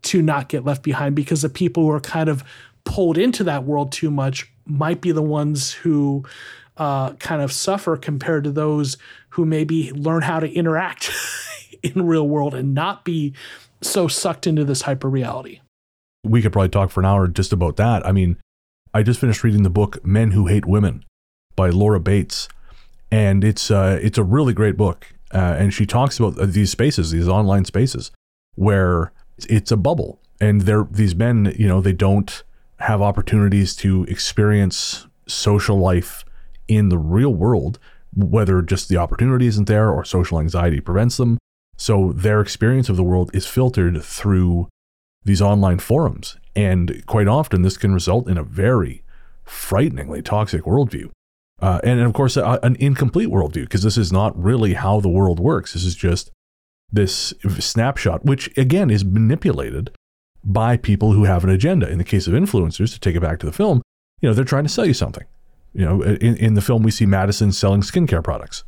[0.03, 2.44] to not get left behind because the people who are kind of
[2.87, 6.25] pulled into that world too much might be the ones who
[6.79, 8.96] uh, kind of suffer compared to those
[9.31, 11.11] who maybe learn how to interact
[11.83, 13.35] in real world and not be
[13.83, 15.61] so sucked into this hyper reality.
[16.25, 18.05] we could probably talk for an hour just about that.
[18.07, 18.38] I mean,
[18.94, 21.05] I just finished reading the book Men Who Hate Women
[21.55, 22.49] by Laura Bates,
[23.11, 25.07] and it's uh, it's a really great book.
[25.35, 28.11] Uh, and she talks about uh, these spaces, these online spaces,
[28.55, 29.12] where
[29.49, 32.42] it's a bubble, and they're these men, you know, they don't
[32.79, 36.25] have opportunities to experience social life
[36.69, 37.79] in the real world,
[38.15, 41.39] whether just the opportunity isn't there or social anxiety prevents them,
[41.77, 44.69] So their experience of the world is filtered through
[45.25, 46.37] these online forums.
[46.55, 49.05] And quite often, this can result in a very
[49.45, 51.11] frighteningly toxic worldview.
[51.61, 55.01] Uh, and, and of course, a, an incomplete worldview, because this is not really how
[55.01, 55.75] the world works.
[55.75, 56.31] This is just
[56.91, 59.91] this snapshot, which again is manipulated
[60.46, 61.88] by people who have an agenda.
[61.90, 63.82] In the case of influencers, to take it back to the film,
[64.20, 65.24] you know, they're trying to sell you something.
[65.74, 68.64] You know, in, in the film, we see Madison selling skincare products.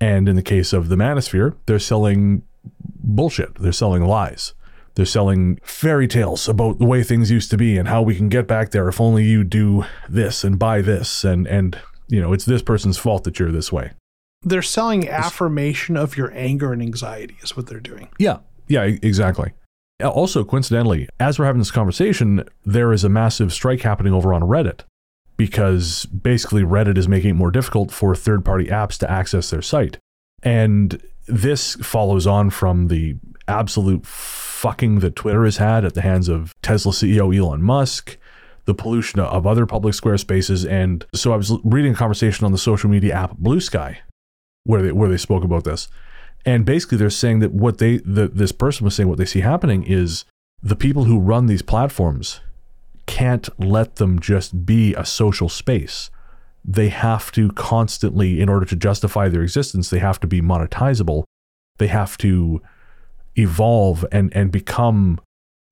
[0.00, 2.42] And in the case of the Manosphere, they're selling
[2.84, 3.54] bullshit.
[3.54, 4.54] They're selling lies.
[4.94, 8.28] They're selling fairy tales about the way things used to be and how we can
[8.28, 12.32] get back there if only you do this and buy this and and you know,
[12.32, 13.92] it's this person's fault that you're this way.
[14.42, 18.08] They're selling affirmation of your anger and anxiety is what they're doing.
[18.18, 18.38] Yeah.
[18.66, 19.52] Yeah, exactly.
[20.02, 24.42] Also, coincidentally, as we're having this conversation, there is a massive strike happening over on
[24.42, 24.80] Reddit
[25.36, 29.62] because basically Reddit is making it more difficult for third party apps to access their
[29.62, 29.98] site.
[30.42, 33.16] And this follows on from the
[33.48, 38.18] absolute fucking that Twitter has had at the hands of Tesla CEO Elon Musk,
[38.66, 40.64] the pollution of other public square spaces.
[40.64, 43.96] And so I was reading a conversation on the social media app Bluesky
[44.64, 45.88] where they, where they spoke about this.
[46.44, 49.40] And basically they're saying that what they, the, this person was saying what they see
[49.40, 50.24] happening is
[50.62, 52.40] the people who run these platforms
[53.06, 56.10] can't let them just be a social space.
[56.64, 61.24] They have to constantly, in order to justify their existence, they have to be monetizable.
[61.78, 62.62] They have to
[63.36, 65.20] evolve and, and become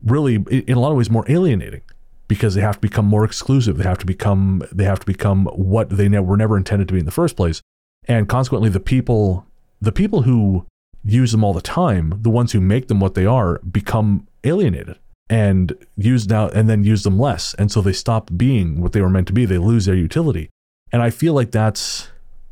[0.02, 1.82] really, in a lot of ways, more alienating
[2.28, 3.78] because they have to become more exclusive.
[3.78, 6.94] They have to become they have to become what they ne- were never intended to
[6.94, 7.62] be in the first place.
[8.04, 9.46] And consequently, the people
[9.80, 10.66] the people who
[11.04, 14.98] use them all the time, the ones who make them what they are, become alienated
[15.30, 17.54] and use now and then use them less.
[17.54, 19.44] And so they stop being what they were meant to be.
[19.44, 20.50] They lose their utility.
[20.92, 22.08] And I feel like that's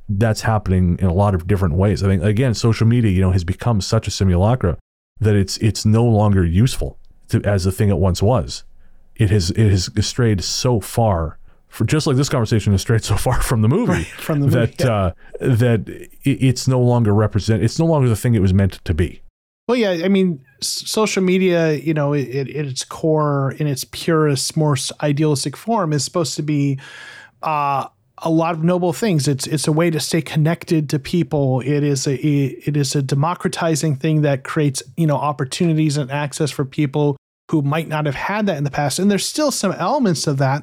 [0.09, 2.03] that's happening in a lot of different ways.
[2.03, 4.79] I think again, social media, you know, has become such a simulacra
[5.21, 8.65] that it's it's no longer useful to, as the thing it once was.
[9.17, 13.17] It has it has strayed so far for just like this conversation has strayed so
[13.17, 14.95] far from the movie right, from the movie, that yeah.
[14.95, 18.95] uh, that it's no longer represent it's no longer the thing it was meant to
[18.95, 19.23] be.
[19.69, 24.93] Well, yeah, I mean, social media, you know, at its core, in its purest, most
[25.03, 26.79] idealistic form, is supposed to be
[27.43, 29.27] uh, a lot of noble things.
[29.27, 31.61] It's it's a way to stay connected to people.
[31.61, 36.51] It is a it is a democratizing thing that creates you know opportunities and access
[36.51, 37.17] for people
[37.51, 38.99] who might not have had that in the past.
[38.99, 40.63] And there's still some elements of that,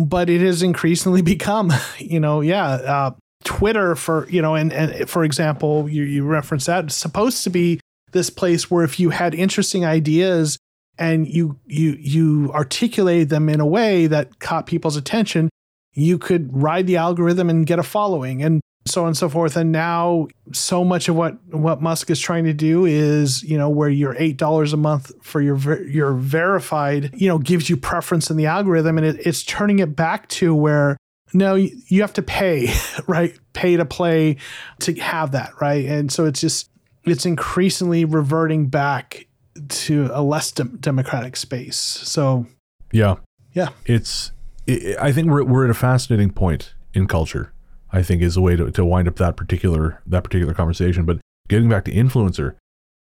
[0.00, 3.10] but it has increasingly become, you know, yeah, uh,
[3.44, 7.50] Twitter for you know, and and for example, you you reference that it's supposed to
[7.50, 7.80] be
[8.12, 10.58] this place where if you had interesting ideas
[10.98, 15.48] and you you you articulated them in a way that caught people's attention,
[15.94, 18.42] you could ride the algorithm and get a following.
[18.42, 19.56] And so on and so forth.
[19.56, 23.68] And now so much of what what Musk is trying to do is, you know,
[23.68, 27.76] where your eight dollars a month for your ver- your verified, you know, gives you
[27.76, 30.96] preference in the algorithm, and it, it's turning it back to where
[31.32, 32.72] no, you have to pay,
[33.06, 33.38] right?
[33.52, 34.36] Pay to play
[34.80, 35.84] to have that, right?
[35.84, 36.70] And so it's just
[37.04, 39.26] it's increasingly reverting back
[39.68, 41.76] to a less de- democratic space.
[41.76, 42.46] So,
[42.92, 43.16] yeah,
[43.52, 44.32] yeah, it's.
[44.66, 47.52] It, I think we're we're at a fascinating point in culture.
[47.92, 51.04] I think is a way to, to wind up that particular that particular conversation.
[51.04, 52.54] But getting back to influencer,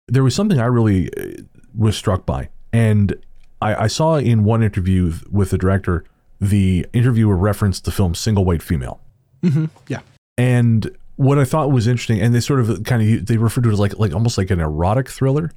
[0.07, 1.43] there was something I really uh,
[1.73, 3.15] was struck by, and
[3.61, 6.05] I, I saw in one interview with the director,
[6.39, 9.01] the interviewer referenced the film Single White Female.
[9.43, 9.65] Mm-hmm.
[9.87, 10.01] Yeah,
[10.37, 13.69] and what I thought was interesting, and they sort of kind of they referred to
[13.69, 15.51] it as like like almost like an erotic thriller,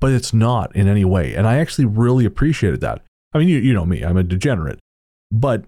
[0.00, 1.34] but it's not in any way.
[1.34, 3.02] And I actually really appreciated that.
[3.32, 4.78] I mean, you you know me, I'm a degenerate,
[5.30, 5.64] but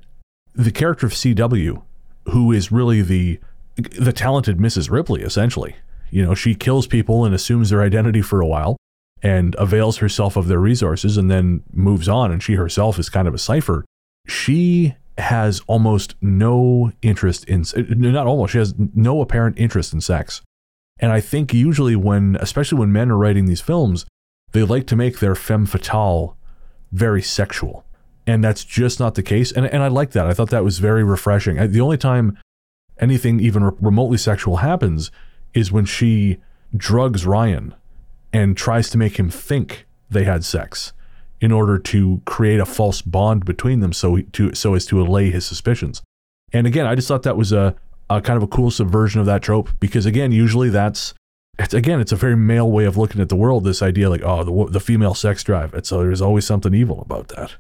[0.54, 1.82] the character of CW,
[2.31, 3.41] who is really the
[3.77, 4.91] the talented Mrs.
[4.91, 5.77] Ripley, essentially,
[6.11, 8.77] you know, she kills people and assumes their identity for a while
[9.23, 13.29] and avails herself of their resources and then moves on and she herself is kind
[13.29, 13.85] of a cipher.
[14.27, 20.43] She has almost no interest in not almost she has no apparent interest in sex
[21.01, 24.07] and i think usually when especially when men are writing these films
[24.53, 26.37] they like to make their femme fatale
[26.93, 27.85] very sexual
[28.29, 30.79] and that's just not the case and, and i like that i thought that was
[30.79, 32.39] very refreshing I, the only time
[33.01, 35.11] anything even remotely sexual happens
[35.55, 36.39] is when she
[36.76, 37.74] drugs ryan
[38.33, 40.93] and tries to make him think they had sex
[41.41, 45.31] in order to create a false bond between them so to so as to allay
[45.31, 46.03] his suspicions.
[46.53, 47.76] And again, I just thought that was a,
[48.09, 51.14] a kind of a cool subversion of that trope because again, usually that's
[51.59, 53.64] it's again, it's a very male way of looking at the world.
[53.64, 55.74] This idea, like, oh, the the female sex drive.
[55.74, 57.57] It's uh, there's always something evil about that.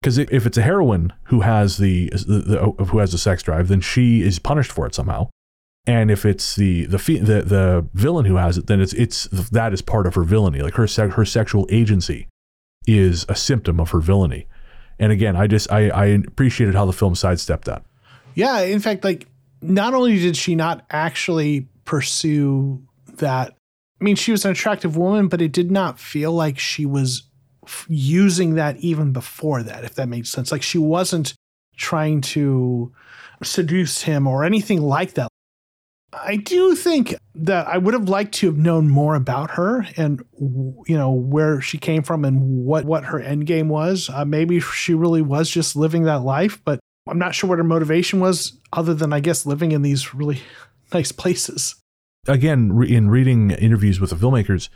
[0.00, 3.42] Because if it's a heroine who has the, the, the oh, who has the sex
[3.42, 5.28] drive, then she is punished for it somehow.
[5.86, 9.72] And if it's the the the the villain who has it, then it's it's that
[9.72, 10.60] is part of her villainy.
[10.60, 12.28] Like her her sexual agency
[12.86, 14.46] is a symptom of her villainy.
[14.98, 17.84] And again, I just I, I appreciated how the film sidestepped that.
[18.34, 19.26] Yeah, in fact, like
[19.62, 22.82] not only did she not actually pursue
[23.14, 23.56] that,
[24.00, 27.27] I mean, she was an attractive woman, but it did not feel like she was
[27.88, 30.52] using that even before that, if that makes sense.
[30.52, 31.34] Like she wasn't
[31.76, 32.92] trying to
[33.42, 35.28] seduce him or anything like that.
[36.12, 40.22] I do think that I would have liked to have known more about her and
[40.38, 44.08] you know where she came from and what what her end game was.
[44.08, 47.64] Uh, maybe she really was just living that life, but I'm not sure what her
[47.64, 50.40] motivation was, other than I guess living in these really
[50.92, 51.76] nice places.
[52.26, 54.68] Again, re- in reading interviews with the filmmakers,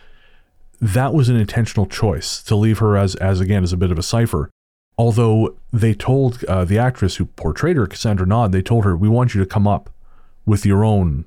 [0.82, 3.98] that was an intentional choice to leave her as as again as a bit of
[3.98, 4.50] a cipher.
[4.98, 9.08] Although they told uh, the actress who portrayed her, Cassandra Naud, they told her, "We
[9.08, 9.90] want you to come up
[10.44, 11.24] with your own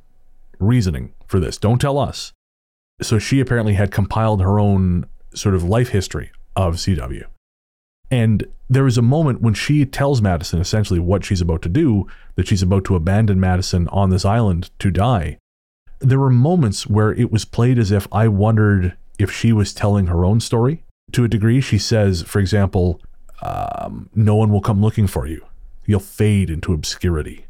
[0.59, 1.57] reasoning for this.
[1.57, 2.33] Don't tell us.
[3.01, 7.25] So she apparently had compiled her own sort of life history of CW.
[8.11, 12.07] And there was a moment when she tells Madison essentially what she's about to do,
[12.35, 15.37] that she's about to abandon Madison on this island to die.
[15.99, 20.07] There were moments where it was played as if I wondered if she was telling
[20.07, 20.83] her own story.
[21.11, 23.01] To a degree, she says, for example,
[23.41, 25.45] um, no one will come looking for you.
[25.85, 27.45] You'll fade into obscurity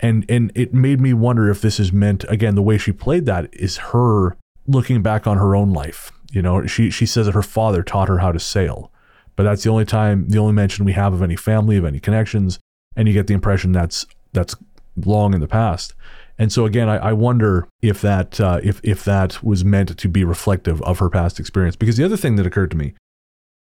[0.00, 3.26] and and it made me wonder if this is meant again the way she played
[3.26, 4.36] that is her
[4.66, 8.08] looking back on her own life you know she she says that her father taught
[8.08, 8.90] her how to sail
[9.36, 12.00] but that's the only time the only mention we have of any family of any
[12.00, 12.58] connections
[12.96, 14.54] and you get the impression that's that's
[14.96, 15.94] long in the past
[16.38, 20.08] and so again i, I wonder if that uh, if if that was meant to
[20.08, 22.94] be reflective of her past experience because the other thing that occurred to me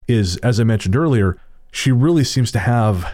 [0.08, 1.38] is as i mentioned earlier
[1.72, 3.12] she really seems to have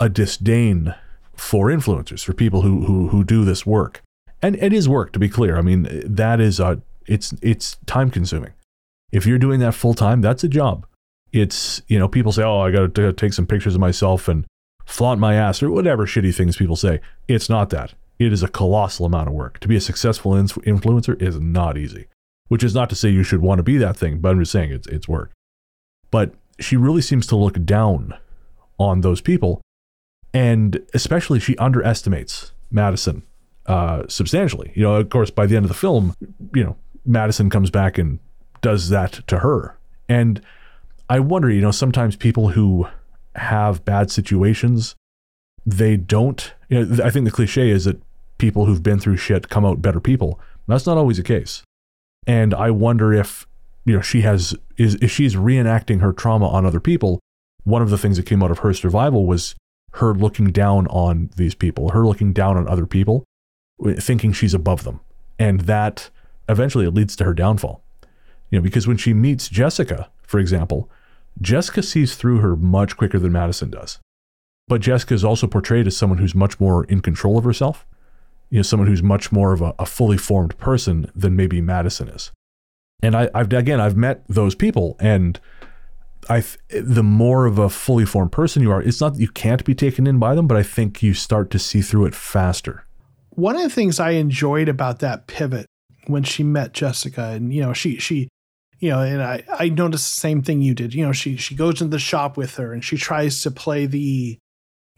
[0.00, 0.94] a disdain
[1.40, 4.02] for influencers, for people who who who do this work.
[4.42, 5.56] And it is work, to be clear.
[5.56, 8.52] I mean, that is a it's it's time consuming.
[9.12, 10.86] If you're doing that full time, that's a job.
[11.32, 14.46] It's you know people say, oh, I got to take some pictures of myself and
[14.84, 17.00] flaunt my ass or whatever shitty things people say.
[17.28, 17.94] It's not that.
[18.20, 19.58] It is a colossal amount of work.
[19.60, 22.06] To be a successful influencer is not easy.
[22.46, 24.52] Which is not to say you should want to be that thing, but I'm just
[24.52, 25.32] saying it's it's work.
[26.10, 28.14] But she really seems to look down
[28.78, 29.60] on those people
[30.32, 33.22] and especially she underestimates Madison
[33.66, 34.72] uh, substantially.
[34.74, 36.14] You know, of course, by the end of the film,
[36.54, 38.18] you know, Madison comes back and
[38.60, 40.40] does that to her, and
[41.08, 42.86] I wonder, you know, sometimes people who
[43.34, 44.94] have bad situations,
[45.64, 46.52] they don't.
[46.68, 48.00] You know, I think the cliche is that
[48.40, 50.40] people who've been through shit come out better people.
[50.66, 51.62] That's not always the case,
[52.26, 53.46] and I wonder if
[53.84, 57.20] you know she has is if she's reenacting her trauma on other people.
[57.64, 59.54] One of the things that came out of her survival was
[59.92, 63.24] her looking down on these people, her looking down on other people,
[63.98, 65.00] thinking she's above them.
[65.38, 66.10] And that
[66.48, 67.82] eventually it leads to her downfall.
[68.50, 70.90] You know, because when she meets Jessica, for example,
[71.40, 73.98] Jessica sees through her much quicker than Madison does.
[74.68, 77.84] But Jessica is also portrayed as someone who's much more in control of herself,
[78.50, 82.08] you know, someone who's much more of a, a fully formed person than maybe Madison
[82.08, 82.32] is.
[83.02, 85.40] And I, I've again, I've met those people, and
[86.28, 89.64] I the more of a fully formed person you are, it's not that you can't
[89.64, 92.84] be taken in by them, but I think you start to see through it faster.
[93.30, 95.66] One of the things I enjoyed about that pivot
[96.06, 98.28] when she met Jessica, and you know, she she,
[98.80, 100.92] you know, and I I noticed the same thing you did.
[100.92, 103.86] You know, she she goes into the shop with her and she tries to play
[103.86, 104.38] the,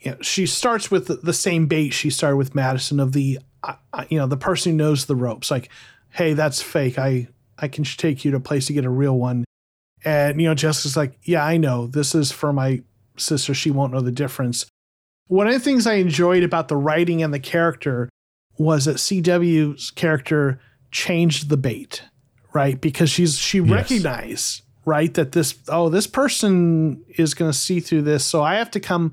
[0.03, 3.39] you know, she starts with the, the same bait she started with Madison of the,
[3.63, 3.75] uh,
[4.09, 5.69] you know, the person who knows the ropes, like,
[6.11, 6.99] hey, that's fake.
[6.99, 7.29] I
[7.59, 9.45] I can take you to a place to get a real one
[10.05, 11.87] and, you know, Jessica's like, yeah, I know.
[11.87, 12.83] This is for my
[13.17, 13.55] sister.
[13.55, 14.67] She won't know the difference.
[15.29, 18.09] One of the things I enjoyed about the writing and the character
[18.59, 22.03] was that CW's character changed the bait,
[22.53, 22.81] right?
[22.81, 23.71] Because she's she yes.
[23.71, 28.25] recognized, right, that this oh, this person is gonna see through this.
[28.25, 29.13] So I have to come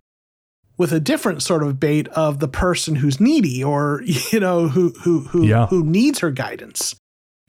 [0.80, 4.02] with a different sort of bait of the person who's needy or,
[4.32, 5.68] you know, who who who yeah.
[5.68, 6.96] who needs her guidance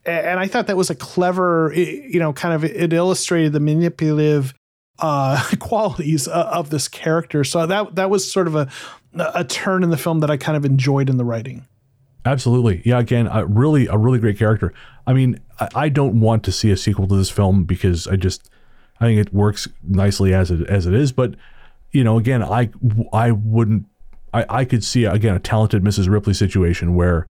[0.07, 4.55] and I thought that was a clever, you know, kind of it illustrated the manipulative
[4.99, 7.45] uh, qualities of this character.
[7.45, 8.68] So that that was sort of a
[9.14, 11.66] a turn in the film that I kind of enjoyed in the writing.
[12.24, 12.99] Absolutely, yeah.
[12.99, 14.72] Again, a really a really great character.
[15.07, 18.16] I mean, I, I don't want to see a sequel to this film because I
[18.16, 18.51] just
[19.01, 21.12] I think it works nicely as it as it is.
[21.12, 21.35] But
[21.93, 22.70] you know, again, I
[23.12, 23.86] I wouldn't
[24.32, 26.09] I I could see again a talented Mrs.
[26.09, 27.26] Ripley situation where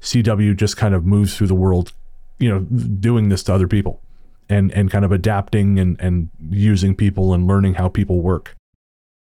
[0.00, 1.92] CW just kind of moves through the world
[2.38, 4.00] you know, doing this to other people
[4.48, 8.54] and, and kind of adapting and, and using people and learning how people work.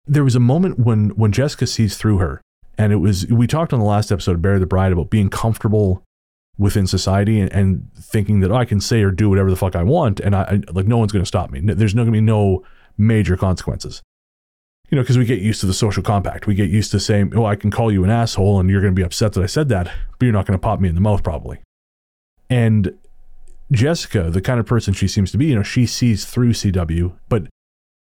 [0.06, 2.42] There was a moment when, when Jessica sees through her
[2.78, 5.30] And it was, we talked on the last episode of Bury the Bride about being
[5.30, 6.04] comfortable
[6.58, 9.76] within society and, and thinking that oh, I can say or do whatever the fuck
[9.76, 10.20] I want.
[10.20, 11.60] And I, I like, no one's going to stop me.
[11.62, 12.64] There's not going to be no
[12.98, 14.02] major consequences.
[14.92, 16.48] You know, because we get used to the social compact.
[16.48, 18.94] We get used to saying, oh, I can call you an asshole and you're going
[18.94, 19.90] to be upset that I said that,
[20.20, 21.60] but you're not going to pop me in the mouth probably.
[22.50, 22.98] And
[23.72, 27.14] Jessica, the kind of person she seems to be, you know, she sees through CW,
[27.30, 27.48] but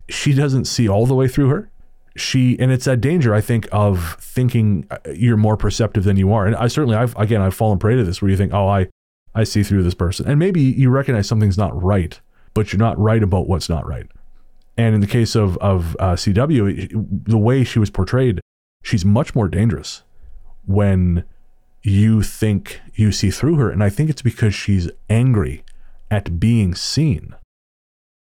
[0.09, 1.71] she doesn't see all the way through her.
[2.17, 6.33] She and it's that danger I think of thinking uh, you're more perceptive than you
[6.33, 6.47] are.
[6.47, 8.89] And I certainly I've again I've fallen prey to this where you think, "Oh, I
[9.35, 12.21] I see through this person." And maybe you recognize something's not right,
[12.55, 14.07] but you're not right about what's not right.
[14.79, 18.41] And in the case of of uh, CW, the way she was portrayed,
[18.83, 20.03] she's much more dangerous
[20.65, 21.25] when
[21.83, 23.71] you think you see through her.
[23.71, 25.65] And I think it's because she's angry
[26.11, 27.35] at being seen.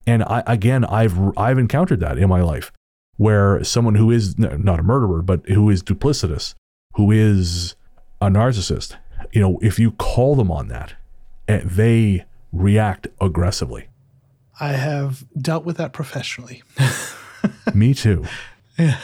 [0.06, 2.72] And I, again, I've, I've encountered that in my life
[3.18, 6.56] where someone who is not a murderer, but who is duplicitous,
[6.96, 7.76] who is
[8.20, 8.96] a narcissist,
[9.32, 10.96] you know, if you call them on that,
[11.48, 13.88] eh, they react aggressively.
[14.60, 16.64] I have dealt with that professionally.
[17.74, 18.26] Me too.
[18.78, 18.98] Yeah.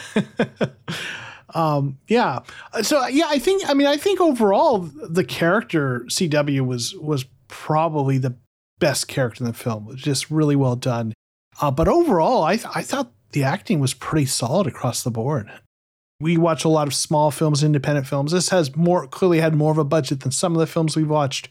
[1.54, 2.40] um, yeah.
[2.82, 8.18] So yeah, I think I mean I think overall the character CW was was probably
[8.18, 8.36] the
[8.78, 9.84] best character in the film.
[9.84, 11.12] It was just really well done.
[11.60, 15.50] Uh, but overall, I th- I thought the acting was pretty solid across the board.
[16.20, 18.32] We watch a lot of small films, independent films.
[18.32, 21.08] This has more clearly had more of a budget than some of the films we've
[21.08, 21.48] watched,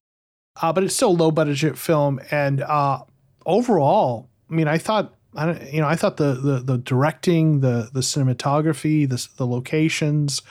[0.61, 2.19] uh, but it's still a low budget film.
[2.31, 3.03] And uh,
[3.47, 7.61] overall, I mean, I thought I don't, you know, I thought the the, the directing,
[7.61, 10.41] the the cinematography, the the locations,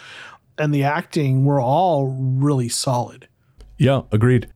[0.59, 3.29] and the acting were all really solid.
[3.79, 4.49] Yeah, agreed.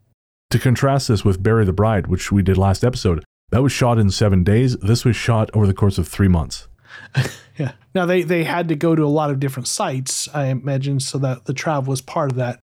[0.51, 3.99] To contrast this with Bury the Bride, which we did last episode, that was shot
[3.99, 4.76] in seven days.
[4.78, 6.66] This was shot over the course of three months.
[7.57, 7.72] yeah.
[7.95, 11.18] Now they they had to go to a lot of different sites, I imagine, so
[11.18, 12.59] that the travel was part of that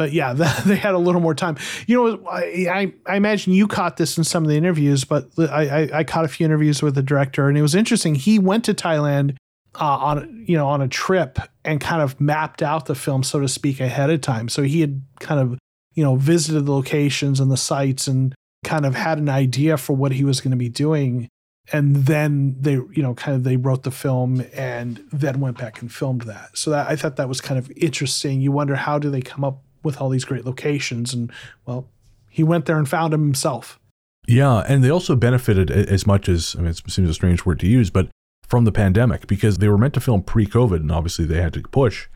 [0.00, 0.32] but yeah,
[0.64, 1.58] they had a little more time.
[1.86, 5.82] You know, I, I imagine you caught this in some of the interviews, but I,
[5.82, 8.14] I, I caught a few interviews with the director, and it was interesting.
[8.14, 9.36] He went to Thailand
[9.78, 13.40] uh, on you know on a trip and kind of mapped out the film, so
[13.40, 14.48] to speak, ahead of time.
[14.48, 15.58] So he had kind of
[15.92, 18.34] you know visited the locations and the sites and
[18.64, 21.28] kind of had an idea for what he was going to be doing
[21.72, 25.80] and then they you know kind of they wrote the film and then went back
[25.80, 28.98] and filmed that so that i thought that was kind of interesting you wonder how
[28.98, 31.14] do they come up with all these great locations.
[31.14, 31.32] And
[31.66, 31.88] well,
[32.28, 33.78] he went there and found them himself.
[34.26, 37.58] Yeah, and they also benefited as much as I mean, it seems a strange word
[37.60, 38.08] to use, but
[38.46, 41.62] from the pandemic because they were meant to film pre-COVID, and obviously they had to
[41.62, 42.08] push.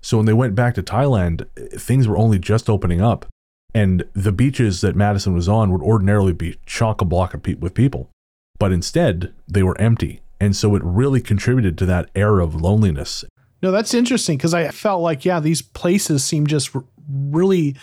[0.00, 3.26] So when they went back to Thailand, things were only just opening up,
[3.74, 8.10] and the beaches that Madison was on would ordinarily be chock a block with people,
[8.58, 13.24] but instead they were empty, and so it really contributed to that air of loneliness.
[13.60, 16.70] No, that's interesting because I felt like yeah, these places seem just
[17.08, 17.76] really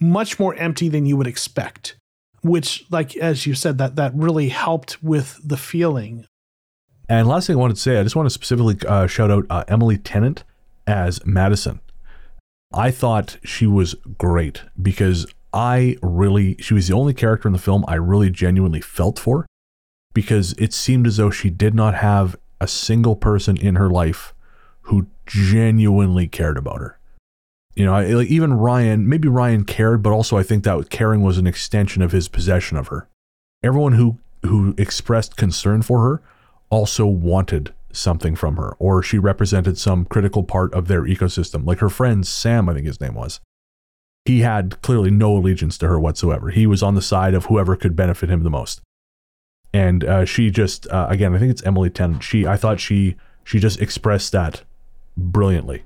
[0.00, 1.96] much more empty than you would expect
[2.44, 6.26] which like as you said that that really helped with the feeling.
[7.08, 9.46] And last thing i wanted to say i just want to specifically uh, shout out
[9.50, 10.44] uh, emily tennant
[10.86, 11.80] as madison.
[12.72, 17.58] I thought she was great because i really she was the only character in the
[17.58, 19.46] film i really genuinely felt for
[20.12, 24.34] because it seemed as though she did not have a single person in her life
[24.82, 26.98] who genuinely cared about her
[27.76, 31.38] you know, like even Ryan, maybe Ryan cared, but also I think that caring was
[31.38, 33.08] an extension of his possession of her.
[33.62, 36.22] Everyone who who expressed concern for her
[36.70, 41.66] also wanted something from her, or she represented some critical part of their ecosystem.
[41.66, 43.40] Like her friend Sam, I think his name was.
[44.24, 46.50] He had clearly no allegiance to her whatsoever.
[46.50, 48.80] He was on the side of whoever could benefit him the most.
[49.72, 52.22] And uh, she just, uh, again, I think it's Emily Tennant.
[52.22, 54.62] She, I thought she, she just expressed that
[55.16, 55.84] brilliantly.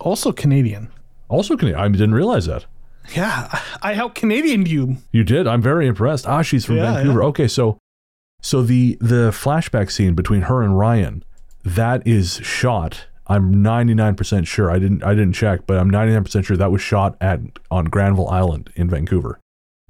[0.00, 0.90] Also Canadian.
[1.32, 1.80] Also Canadian.
[1.80, 2.66] I didn't realize that.
[3.16, 4.98] Yeah, I helped Canadian you.
[5.10, 5.46] You did.
[5.46, 6.26] I'm very impressed.
[6.28, 7.20] Ah, she's from yeah, Vancouver.
[7.20, 7.26] Yeah.
[7.28, 7.78] Okay, so
[8.42, 11.24] so the the flashback scene between her and Ryan
[11.64, 13.06] that is shot.
[13.28, 14.70] I'm 99% sure.
[14.70, 18.28] I didn't I didn't check, but I'm 99% sure that was shot at on Granville
[18.28, 19.40] Island in Vancouver.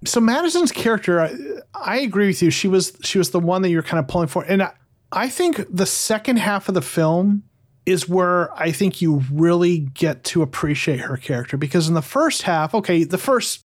[0.05, 1.35] So Madison's character, I,
[1.75, 2.51] I agree with you.
[2.51, 4.73] She was she was the one that you're kind of pulling for, and I,
[5.11, 7.45] I think the second half of the film
[7.85, 12.43] is where I think you really get to appreciate her character because in the first
[12.43, 13.63] half, okay, the first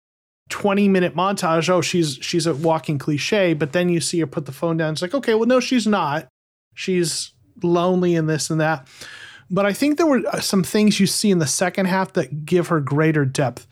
[0.50, 4.46] 20 minute montage, oh, she's she's a walking cliche, but then you see her put
[4.46, 4.92] the phone down.
[4.92, 6.28] It's like, okay, well, no, she's not.
[6.74, 7.32] She's
[7.62, 8.86] lonely and this and that.
[9.50, 12.44] But I think there were uh, some things you see in the second half that
[12.44, 13.66] give her greater depth.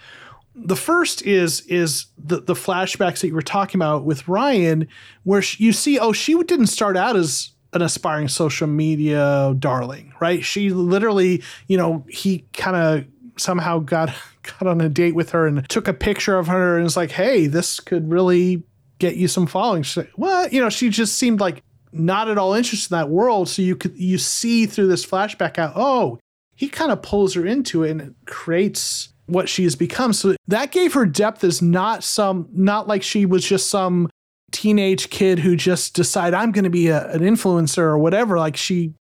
[0.54, 4.88] The first is is the the flashbacks that you were talking about with Ryan,
[5.24, 10.44] where you see, oh, she didn't start out as an aspiring social media darling, right?
[10.44, 13.04] She literally, you know, he kind of
[13.36, 16.84] somehow got got on a date with her and took a picture of her and
[16.84, 18.62] was like, "Hey, this could really
[18.98, 21.62] get you some following." She's like, "What?" You know, she just seemed like
[21.92, 23.48] not at all interested in that world.
[23.48, 26.18] So you could you see through this flashback out, oh,
[26.54, 30.12] he kind of pulls her into it and creates what she has become.
[30.12, 34.08] So that gave her depth as not some not like she was just some
[34.52, 38.38] teenage kid who just decide I'm going to be a, an influencer or whatever.
[38.38, 38.94] Like she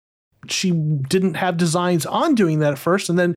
[0.46, 3.34] she didn't have designs on doing that at first, and then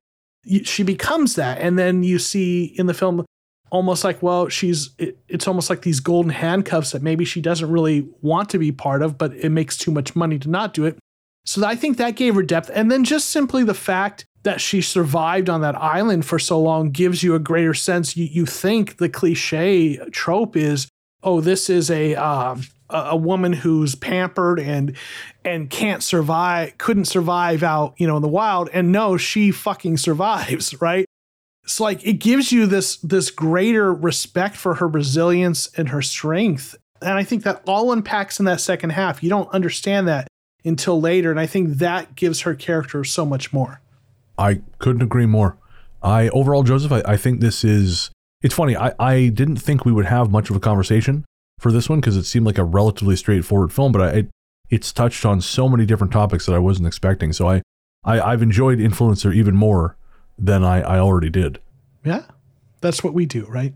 [0.64, 1.58] she becomes that.
[1.58, 3.24] And then you see in the film
[3.72, 7.70] almost like well she's it, it's almost like these golden handcuffs that maybe she doesn't
[7.70, 10.84] really want to be part of but it makes too much money to not do
[10.84, 10.98] it
[11.46, 14.82] so i think that gave her depth and then just simply the fact that she
[14.82, 18.98] survived on that island for so long gives you a greater sense you, you think
[18.98, 20.86] the cliche trope is
[21.22, 22.62] oh, this is a um,
[22.92, 24.96] a woman who's pampered and
[25.44, 28.68] and can't survive, couldn't survive out, you know, in the wild.
[28.72, 31.06] And no, she fucking survives, right?
[31.64, 36.76] It's like it gives you this this greater respect for her resilience and her strength.
[37.00, 39.22] And I think that all unpacks in that second half.
[39.22, 40.28] You don't understand that
[40.64, 41.30] until later.
[41.30, 43.80] And I think that gives her character so much more.
[44.38, 45.56] I couldn't agree more.
[46.02, 48.10] I overall, Joseph, I, I think this is
[48.42, 48.76] it's funny.
[48.76, 51.24] I, I didn't think we would have much of a conversation
[51.60, 54.30] for this one because it seemed like a relatively straightforward film, but I, it,
[54.68, 57.32] it's touched on so many different topics that I wasn't expecting.
[57.32, 57.62] So I,
[58.04, 59.96] I I've enjoyed Influencer even more
[60.38, 61.60] than I, I already did.
[62.04, 62.24] Yeah,
[62.80, 63.74] that's what we do, right?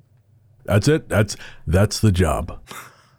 [0.64, 1.08] That's it.
[1.08, 1.36] That's
[1.66, 2.60] that's the job.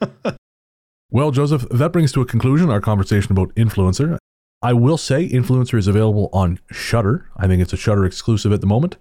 [1.12, 4.18] well, Joseph, that brings to a conclusion our conversation about Influencer.
[4.62, 7.30] I will say Influencer is available on Shudder.
[7.38, 8.98] I think it's a Shudder exclusive at the moment.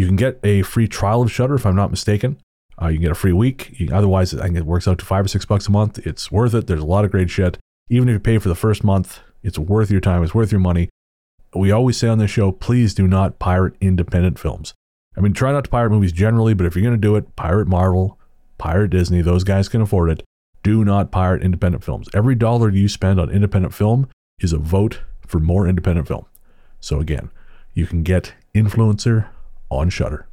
[0.00, 2.38] You can get a free trial of Shudder if I'm not mistaken.
[2.80, 3.76] Uh, you can get a free week.
[3.92, 5.98] Otherwise, I think it works out to five or six bucks a month.
[6.06, 6.66] It's worth it.
[6.66, 7.58] There's a lot of great shit.
[7.90, 10.22] Even if you pay for the first month, it's worth your time.
[10.22, 10.88] It's worth your money.
[11.54, 14.72] We always say on this show, please do not pirate independent films.
[15.18, 17.36] I mean, try not to pirate movies generally, but if you're going to do it,
[17.36, 18.18] pirate Marvel,
[18.56, 19.20] pirate Disney.
[19.20, 20.22] Those guys can afford it.
[20.62, 22.08] Do not pirate independent films.
[22.14, 26.24] Every dollar you spend on independent film is a vote for more independent film.
[26.80, 27.30] So again,
[27.74, 29.28] you can get Influencer
[29.70, 30.26] on Shudder.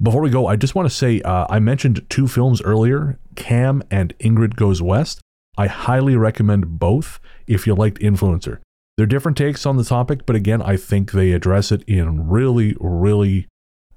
[0.00, 3.82] Before we go, I just want to say uh, I mentioned two films earlier Cam
[3.90, 5.20] and Ingrid Goes West.
[5.56, 8.58] I highly recommend both if you liked Influencer.
[8.96, 12.76] They're different takes on the topic, but again, I think they address it in really,
[12.80, 13.46] really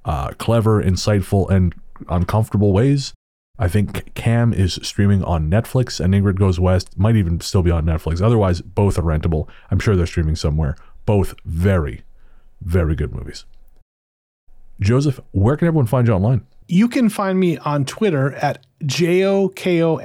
[0.05, 1.73] uh, clever, insightful, and
[2.09, 3.13] uncomfortable ways.
[3.57, 7.71] I think Cam is streaming on Netflix and Ingrid Goes West might even still be
[7.71, 8.21] on Netflix.
[8.21, 9.49] Otherwise, both are rentable.
[9.69, 10.77] I'm sure they're streaming somewhere.
[11.05, 12.03] Both very,
[12.61, 13.43] very good movies.
[14.79, 16.45] Joseph, where can everyone find you online?
[16.67, 19.99] You can find me on Twitter at JOKOMO13,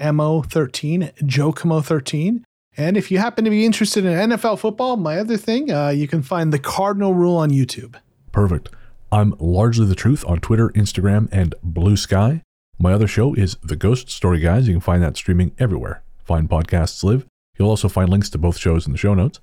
[1.23, 2.43] JOKOMO13.
[2.77, 6.09] And if you happen to be interested in NFL football, my other thing, uh, you
[6.09, 7.95] can find the Cardinal Rule on YouTube.
[8.33, 8.71] Perfect.
[9.13, 12.41] I'm largely the truth on Twitter, Instagram, and Bluesky.
[12.79, 14.67] My other show is The Ghost Story Guys.
[14.67, 16.03] You can find that streaming everywhere.
[16.25, 17.25] Find podcasts live.
[17.57, 19.39] You'll also find links to both shows in the show notes.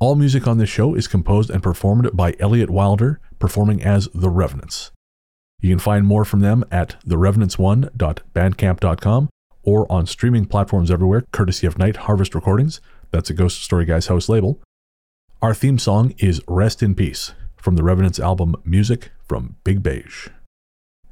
[0.00, 4.30] All music on this show is composed and performed by Elliot Wilder, performing as The
[4.30, 4.92] Revenants.
[5.60, 9.28] You can find more from them at therevenants1.bandcamp.com
[9.64, 12.80] or on streaming platforms everywhere, courtesy of Night Harvest Recordings.
[13.10, 14.60] That's a Ghost Story Guys house label.
[15.42, 20.28] Our theme song is Rest in Peace from the Revenants album Music from Big Beige.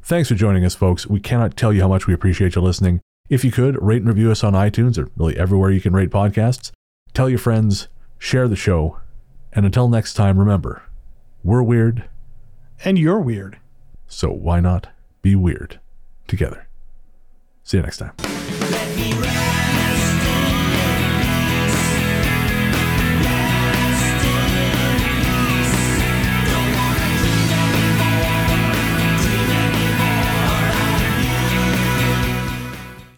[0.01, 1.09] Thanks for joining us, folks.
[1.09, 3.01] We cannot tell you how much we appreciate you listening.
[3.29, 6.11] If you could, rate and review us on iTunes or really everywhere you can rate
[6.11, 6.71] podcasts.
[7.15, 8.99] Tell your friends, share the show,
[9.53, 10.83] and until next time, remember
[11.43, 12.09] we're weird.
[12.85, 13.59] And you're weird.
[14.09, 14.89] So why not
[15.23, 15.81] be weird
[16.27, 16.69] together?
[17.63, 18.13] See you next time.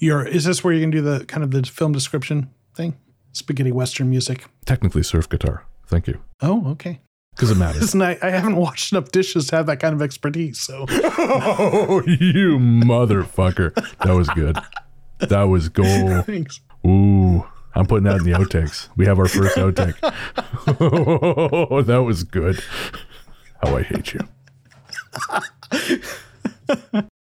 [0.00, 2.96] Your is this where you can do the kind of the film description thing?
[3.32, 4.46] Spaghetti western music.
[4.64, 5.64] Technically surf guitar.
[5.86, 6.20] Thank you.
[6.42, 7.00] Oh, okay.
[7.30, 7.94] Because it matters.
[8.00, 10.60] I, I haven't washed enough dishes to have that kind of expertise.
[10.60, 10.86] So.
[10.90, 13.74] oh, you motherfucker!
[14.04, 14.58] That was good.
[15.20, 16.26] That was gold.
[16.26, 16.60] Thanks.
[16.86, 18.88] Ooh, I'm putting that in the outtakes.
[18.96, 19.96] We have our first outtake.
[20.80, 22.62] oh, that was good.
[23.62, 24.14] How I hate
[26.92, 27.02] you.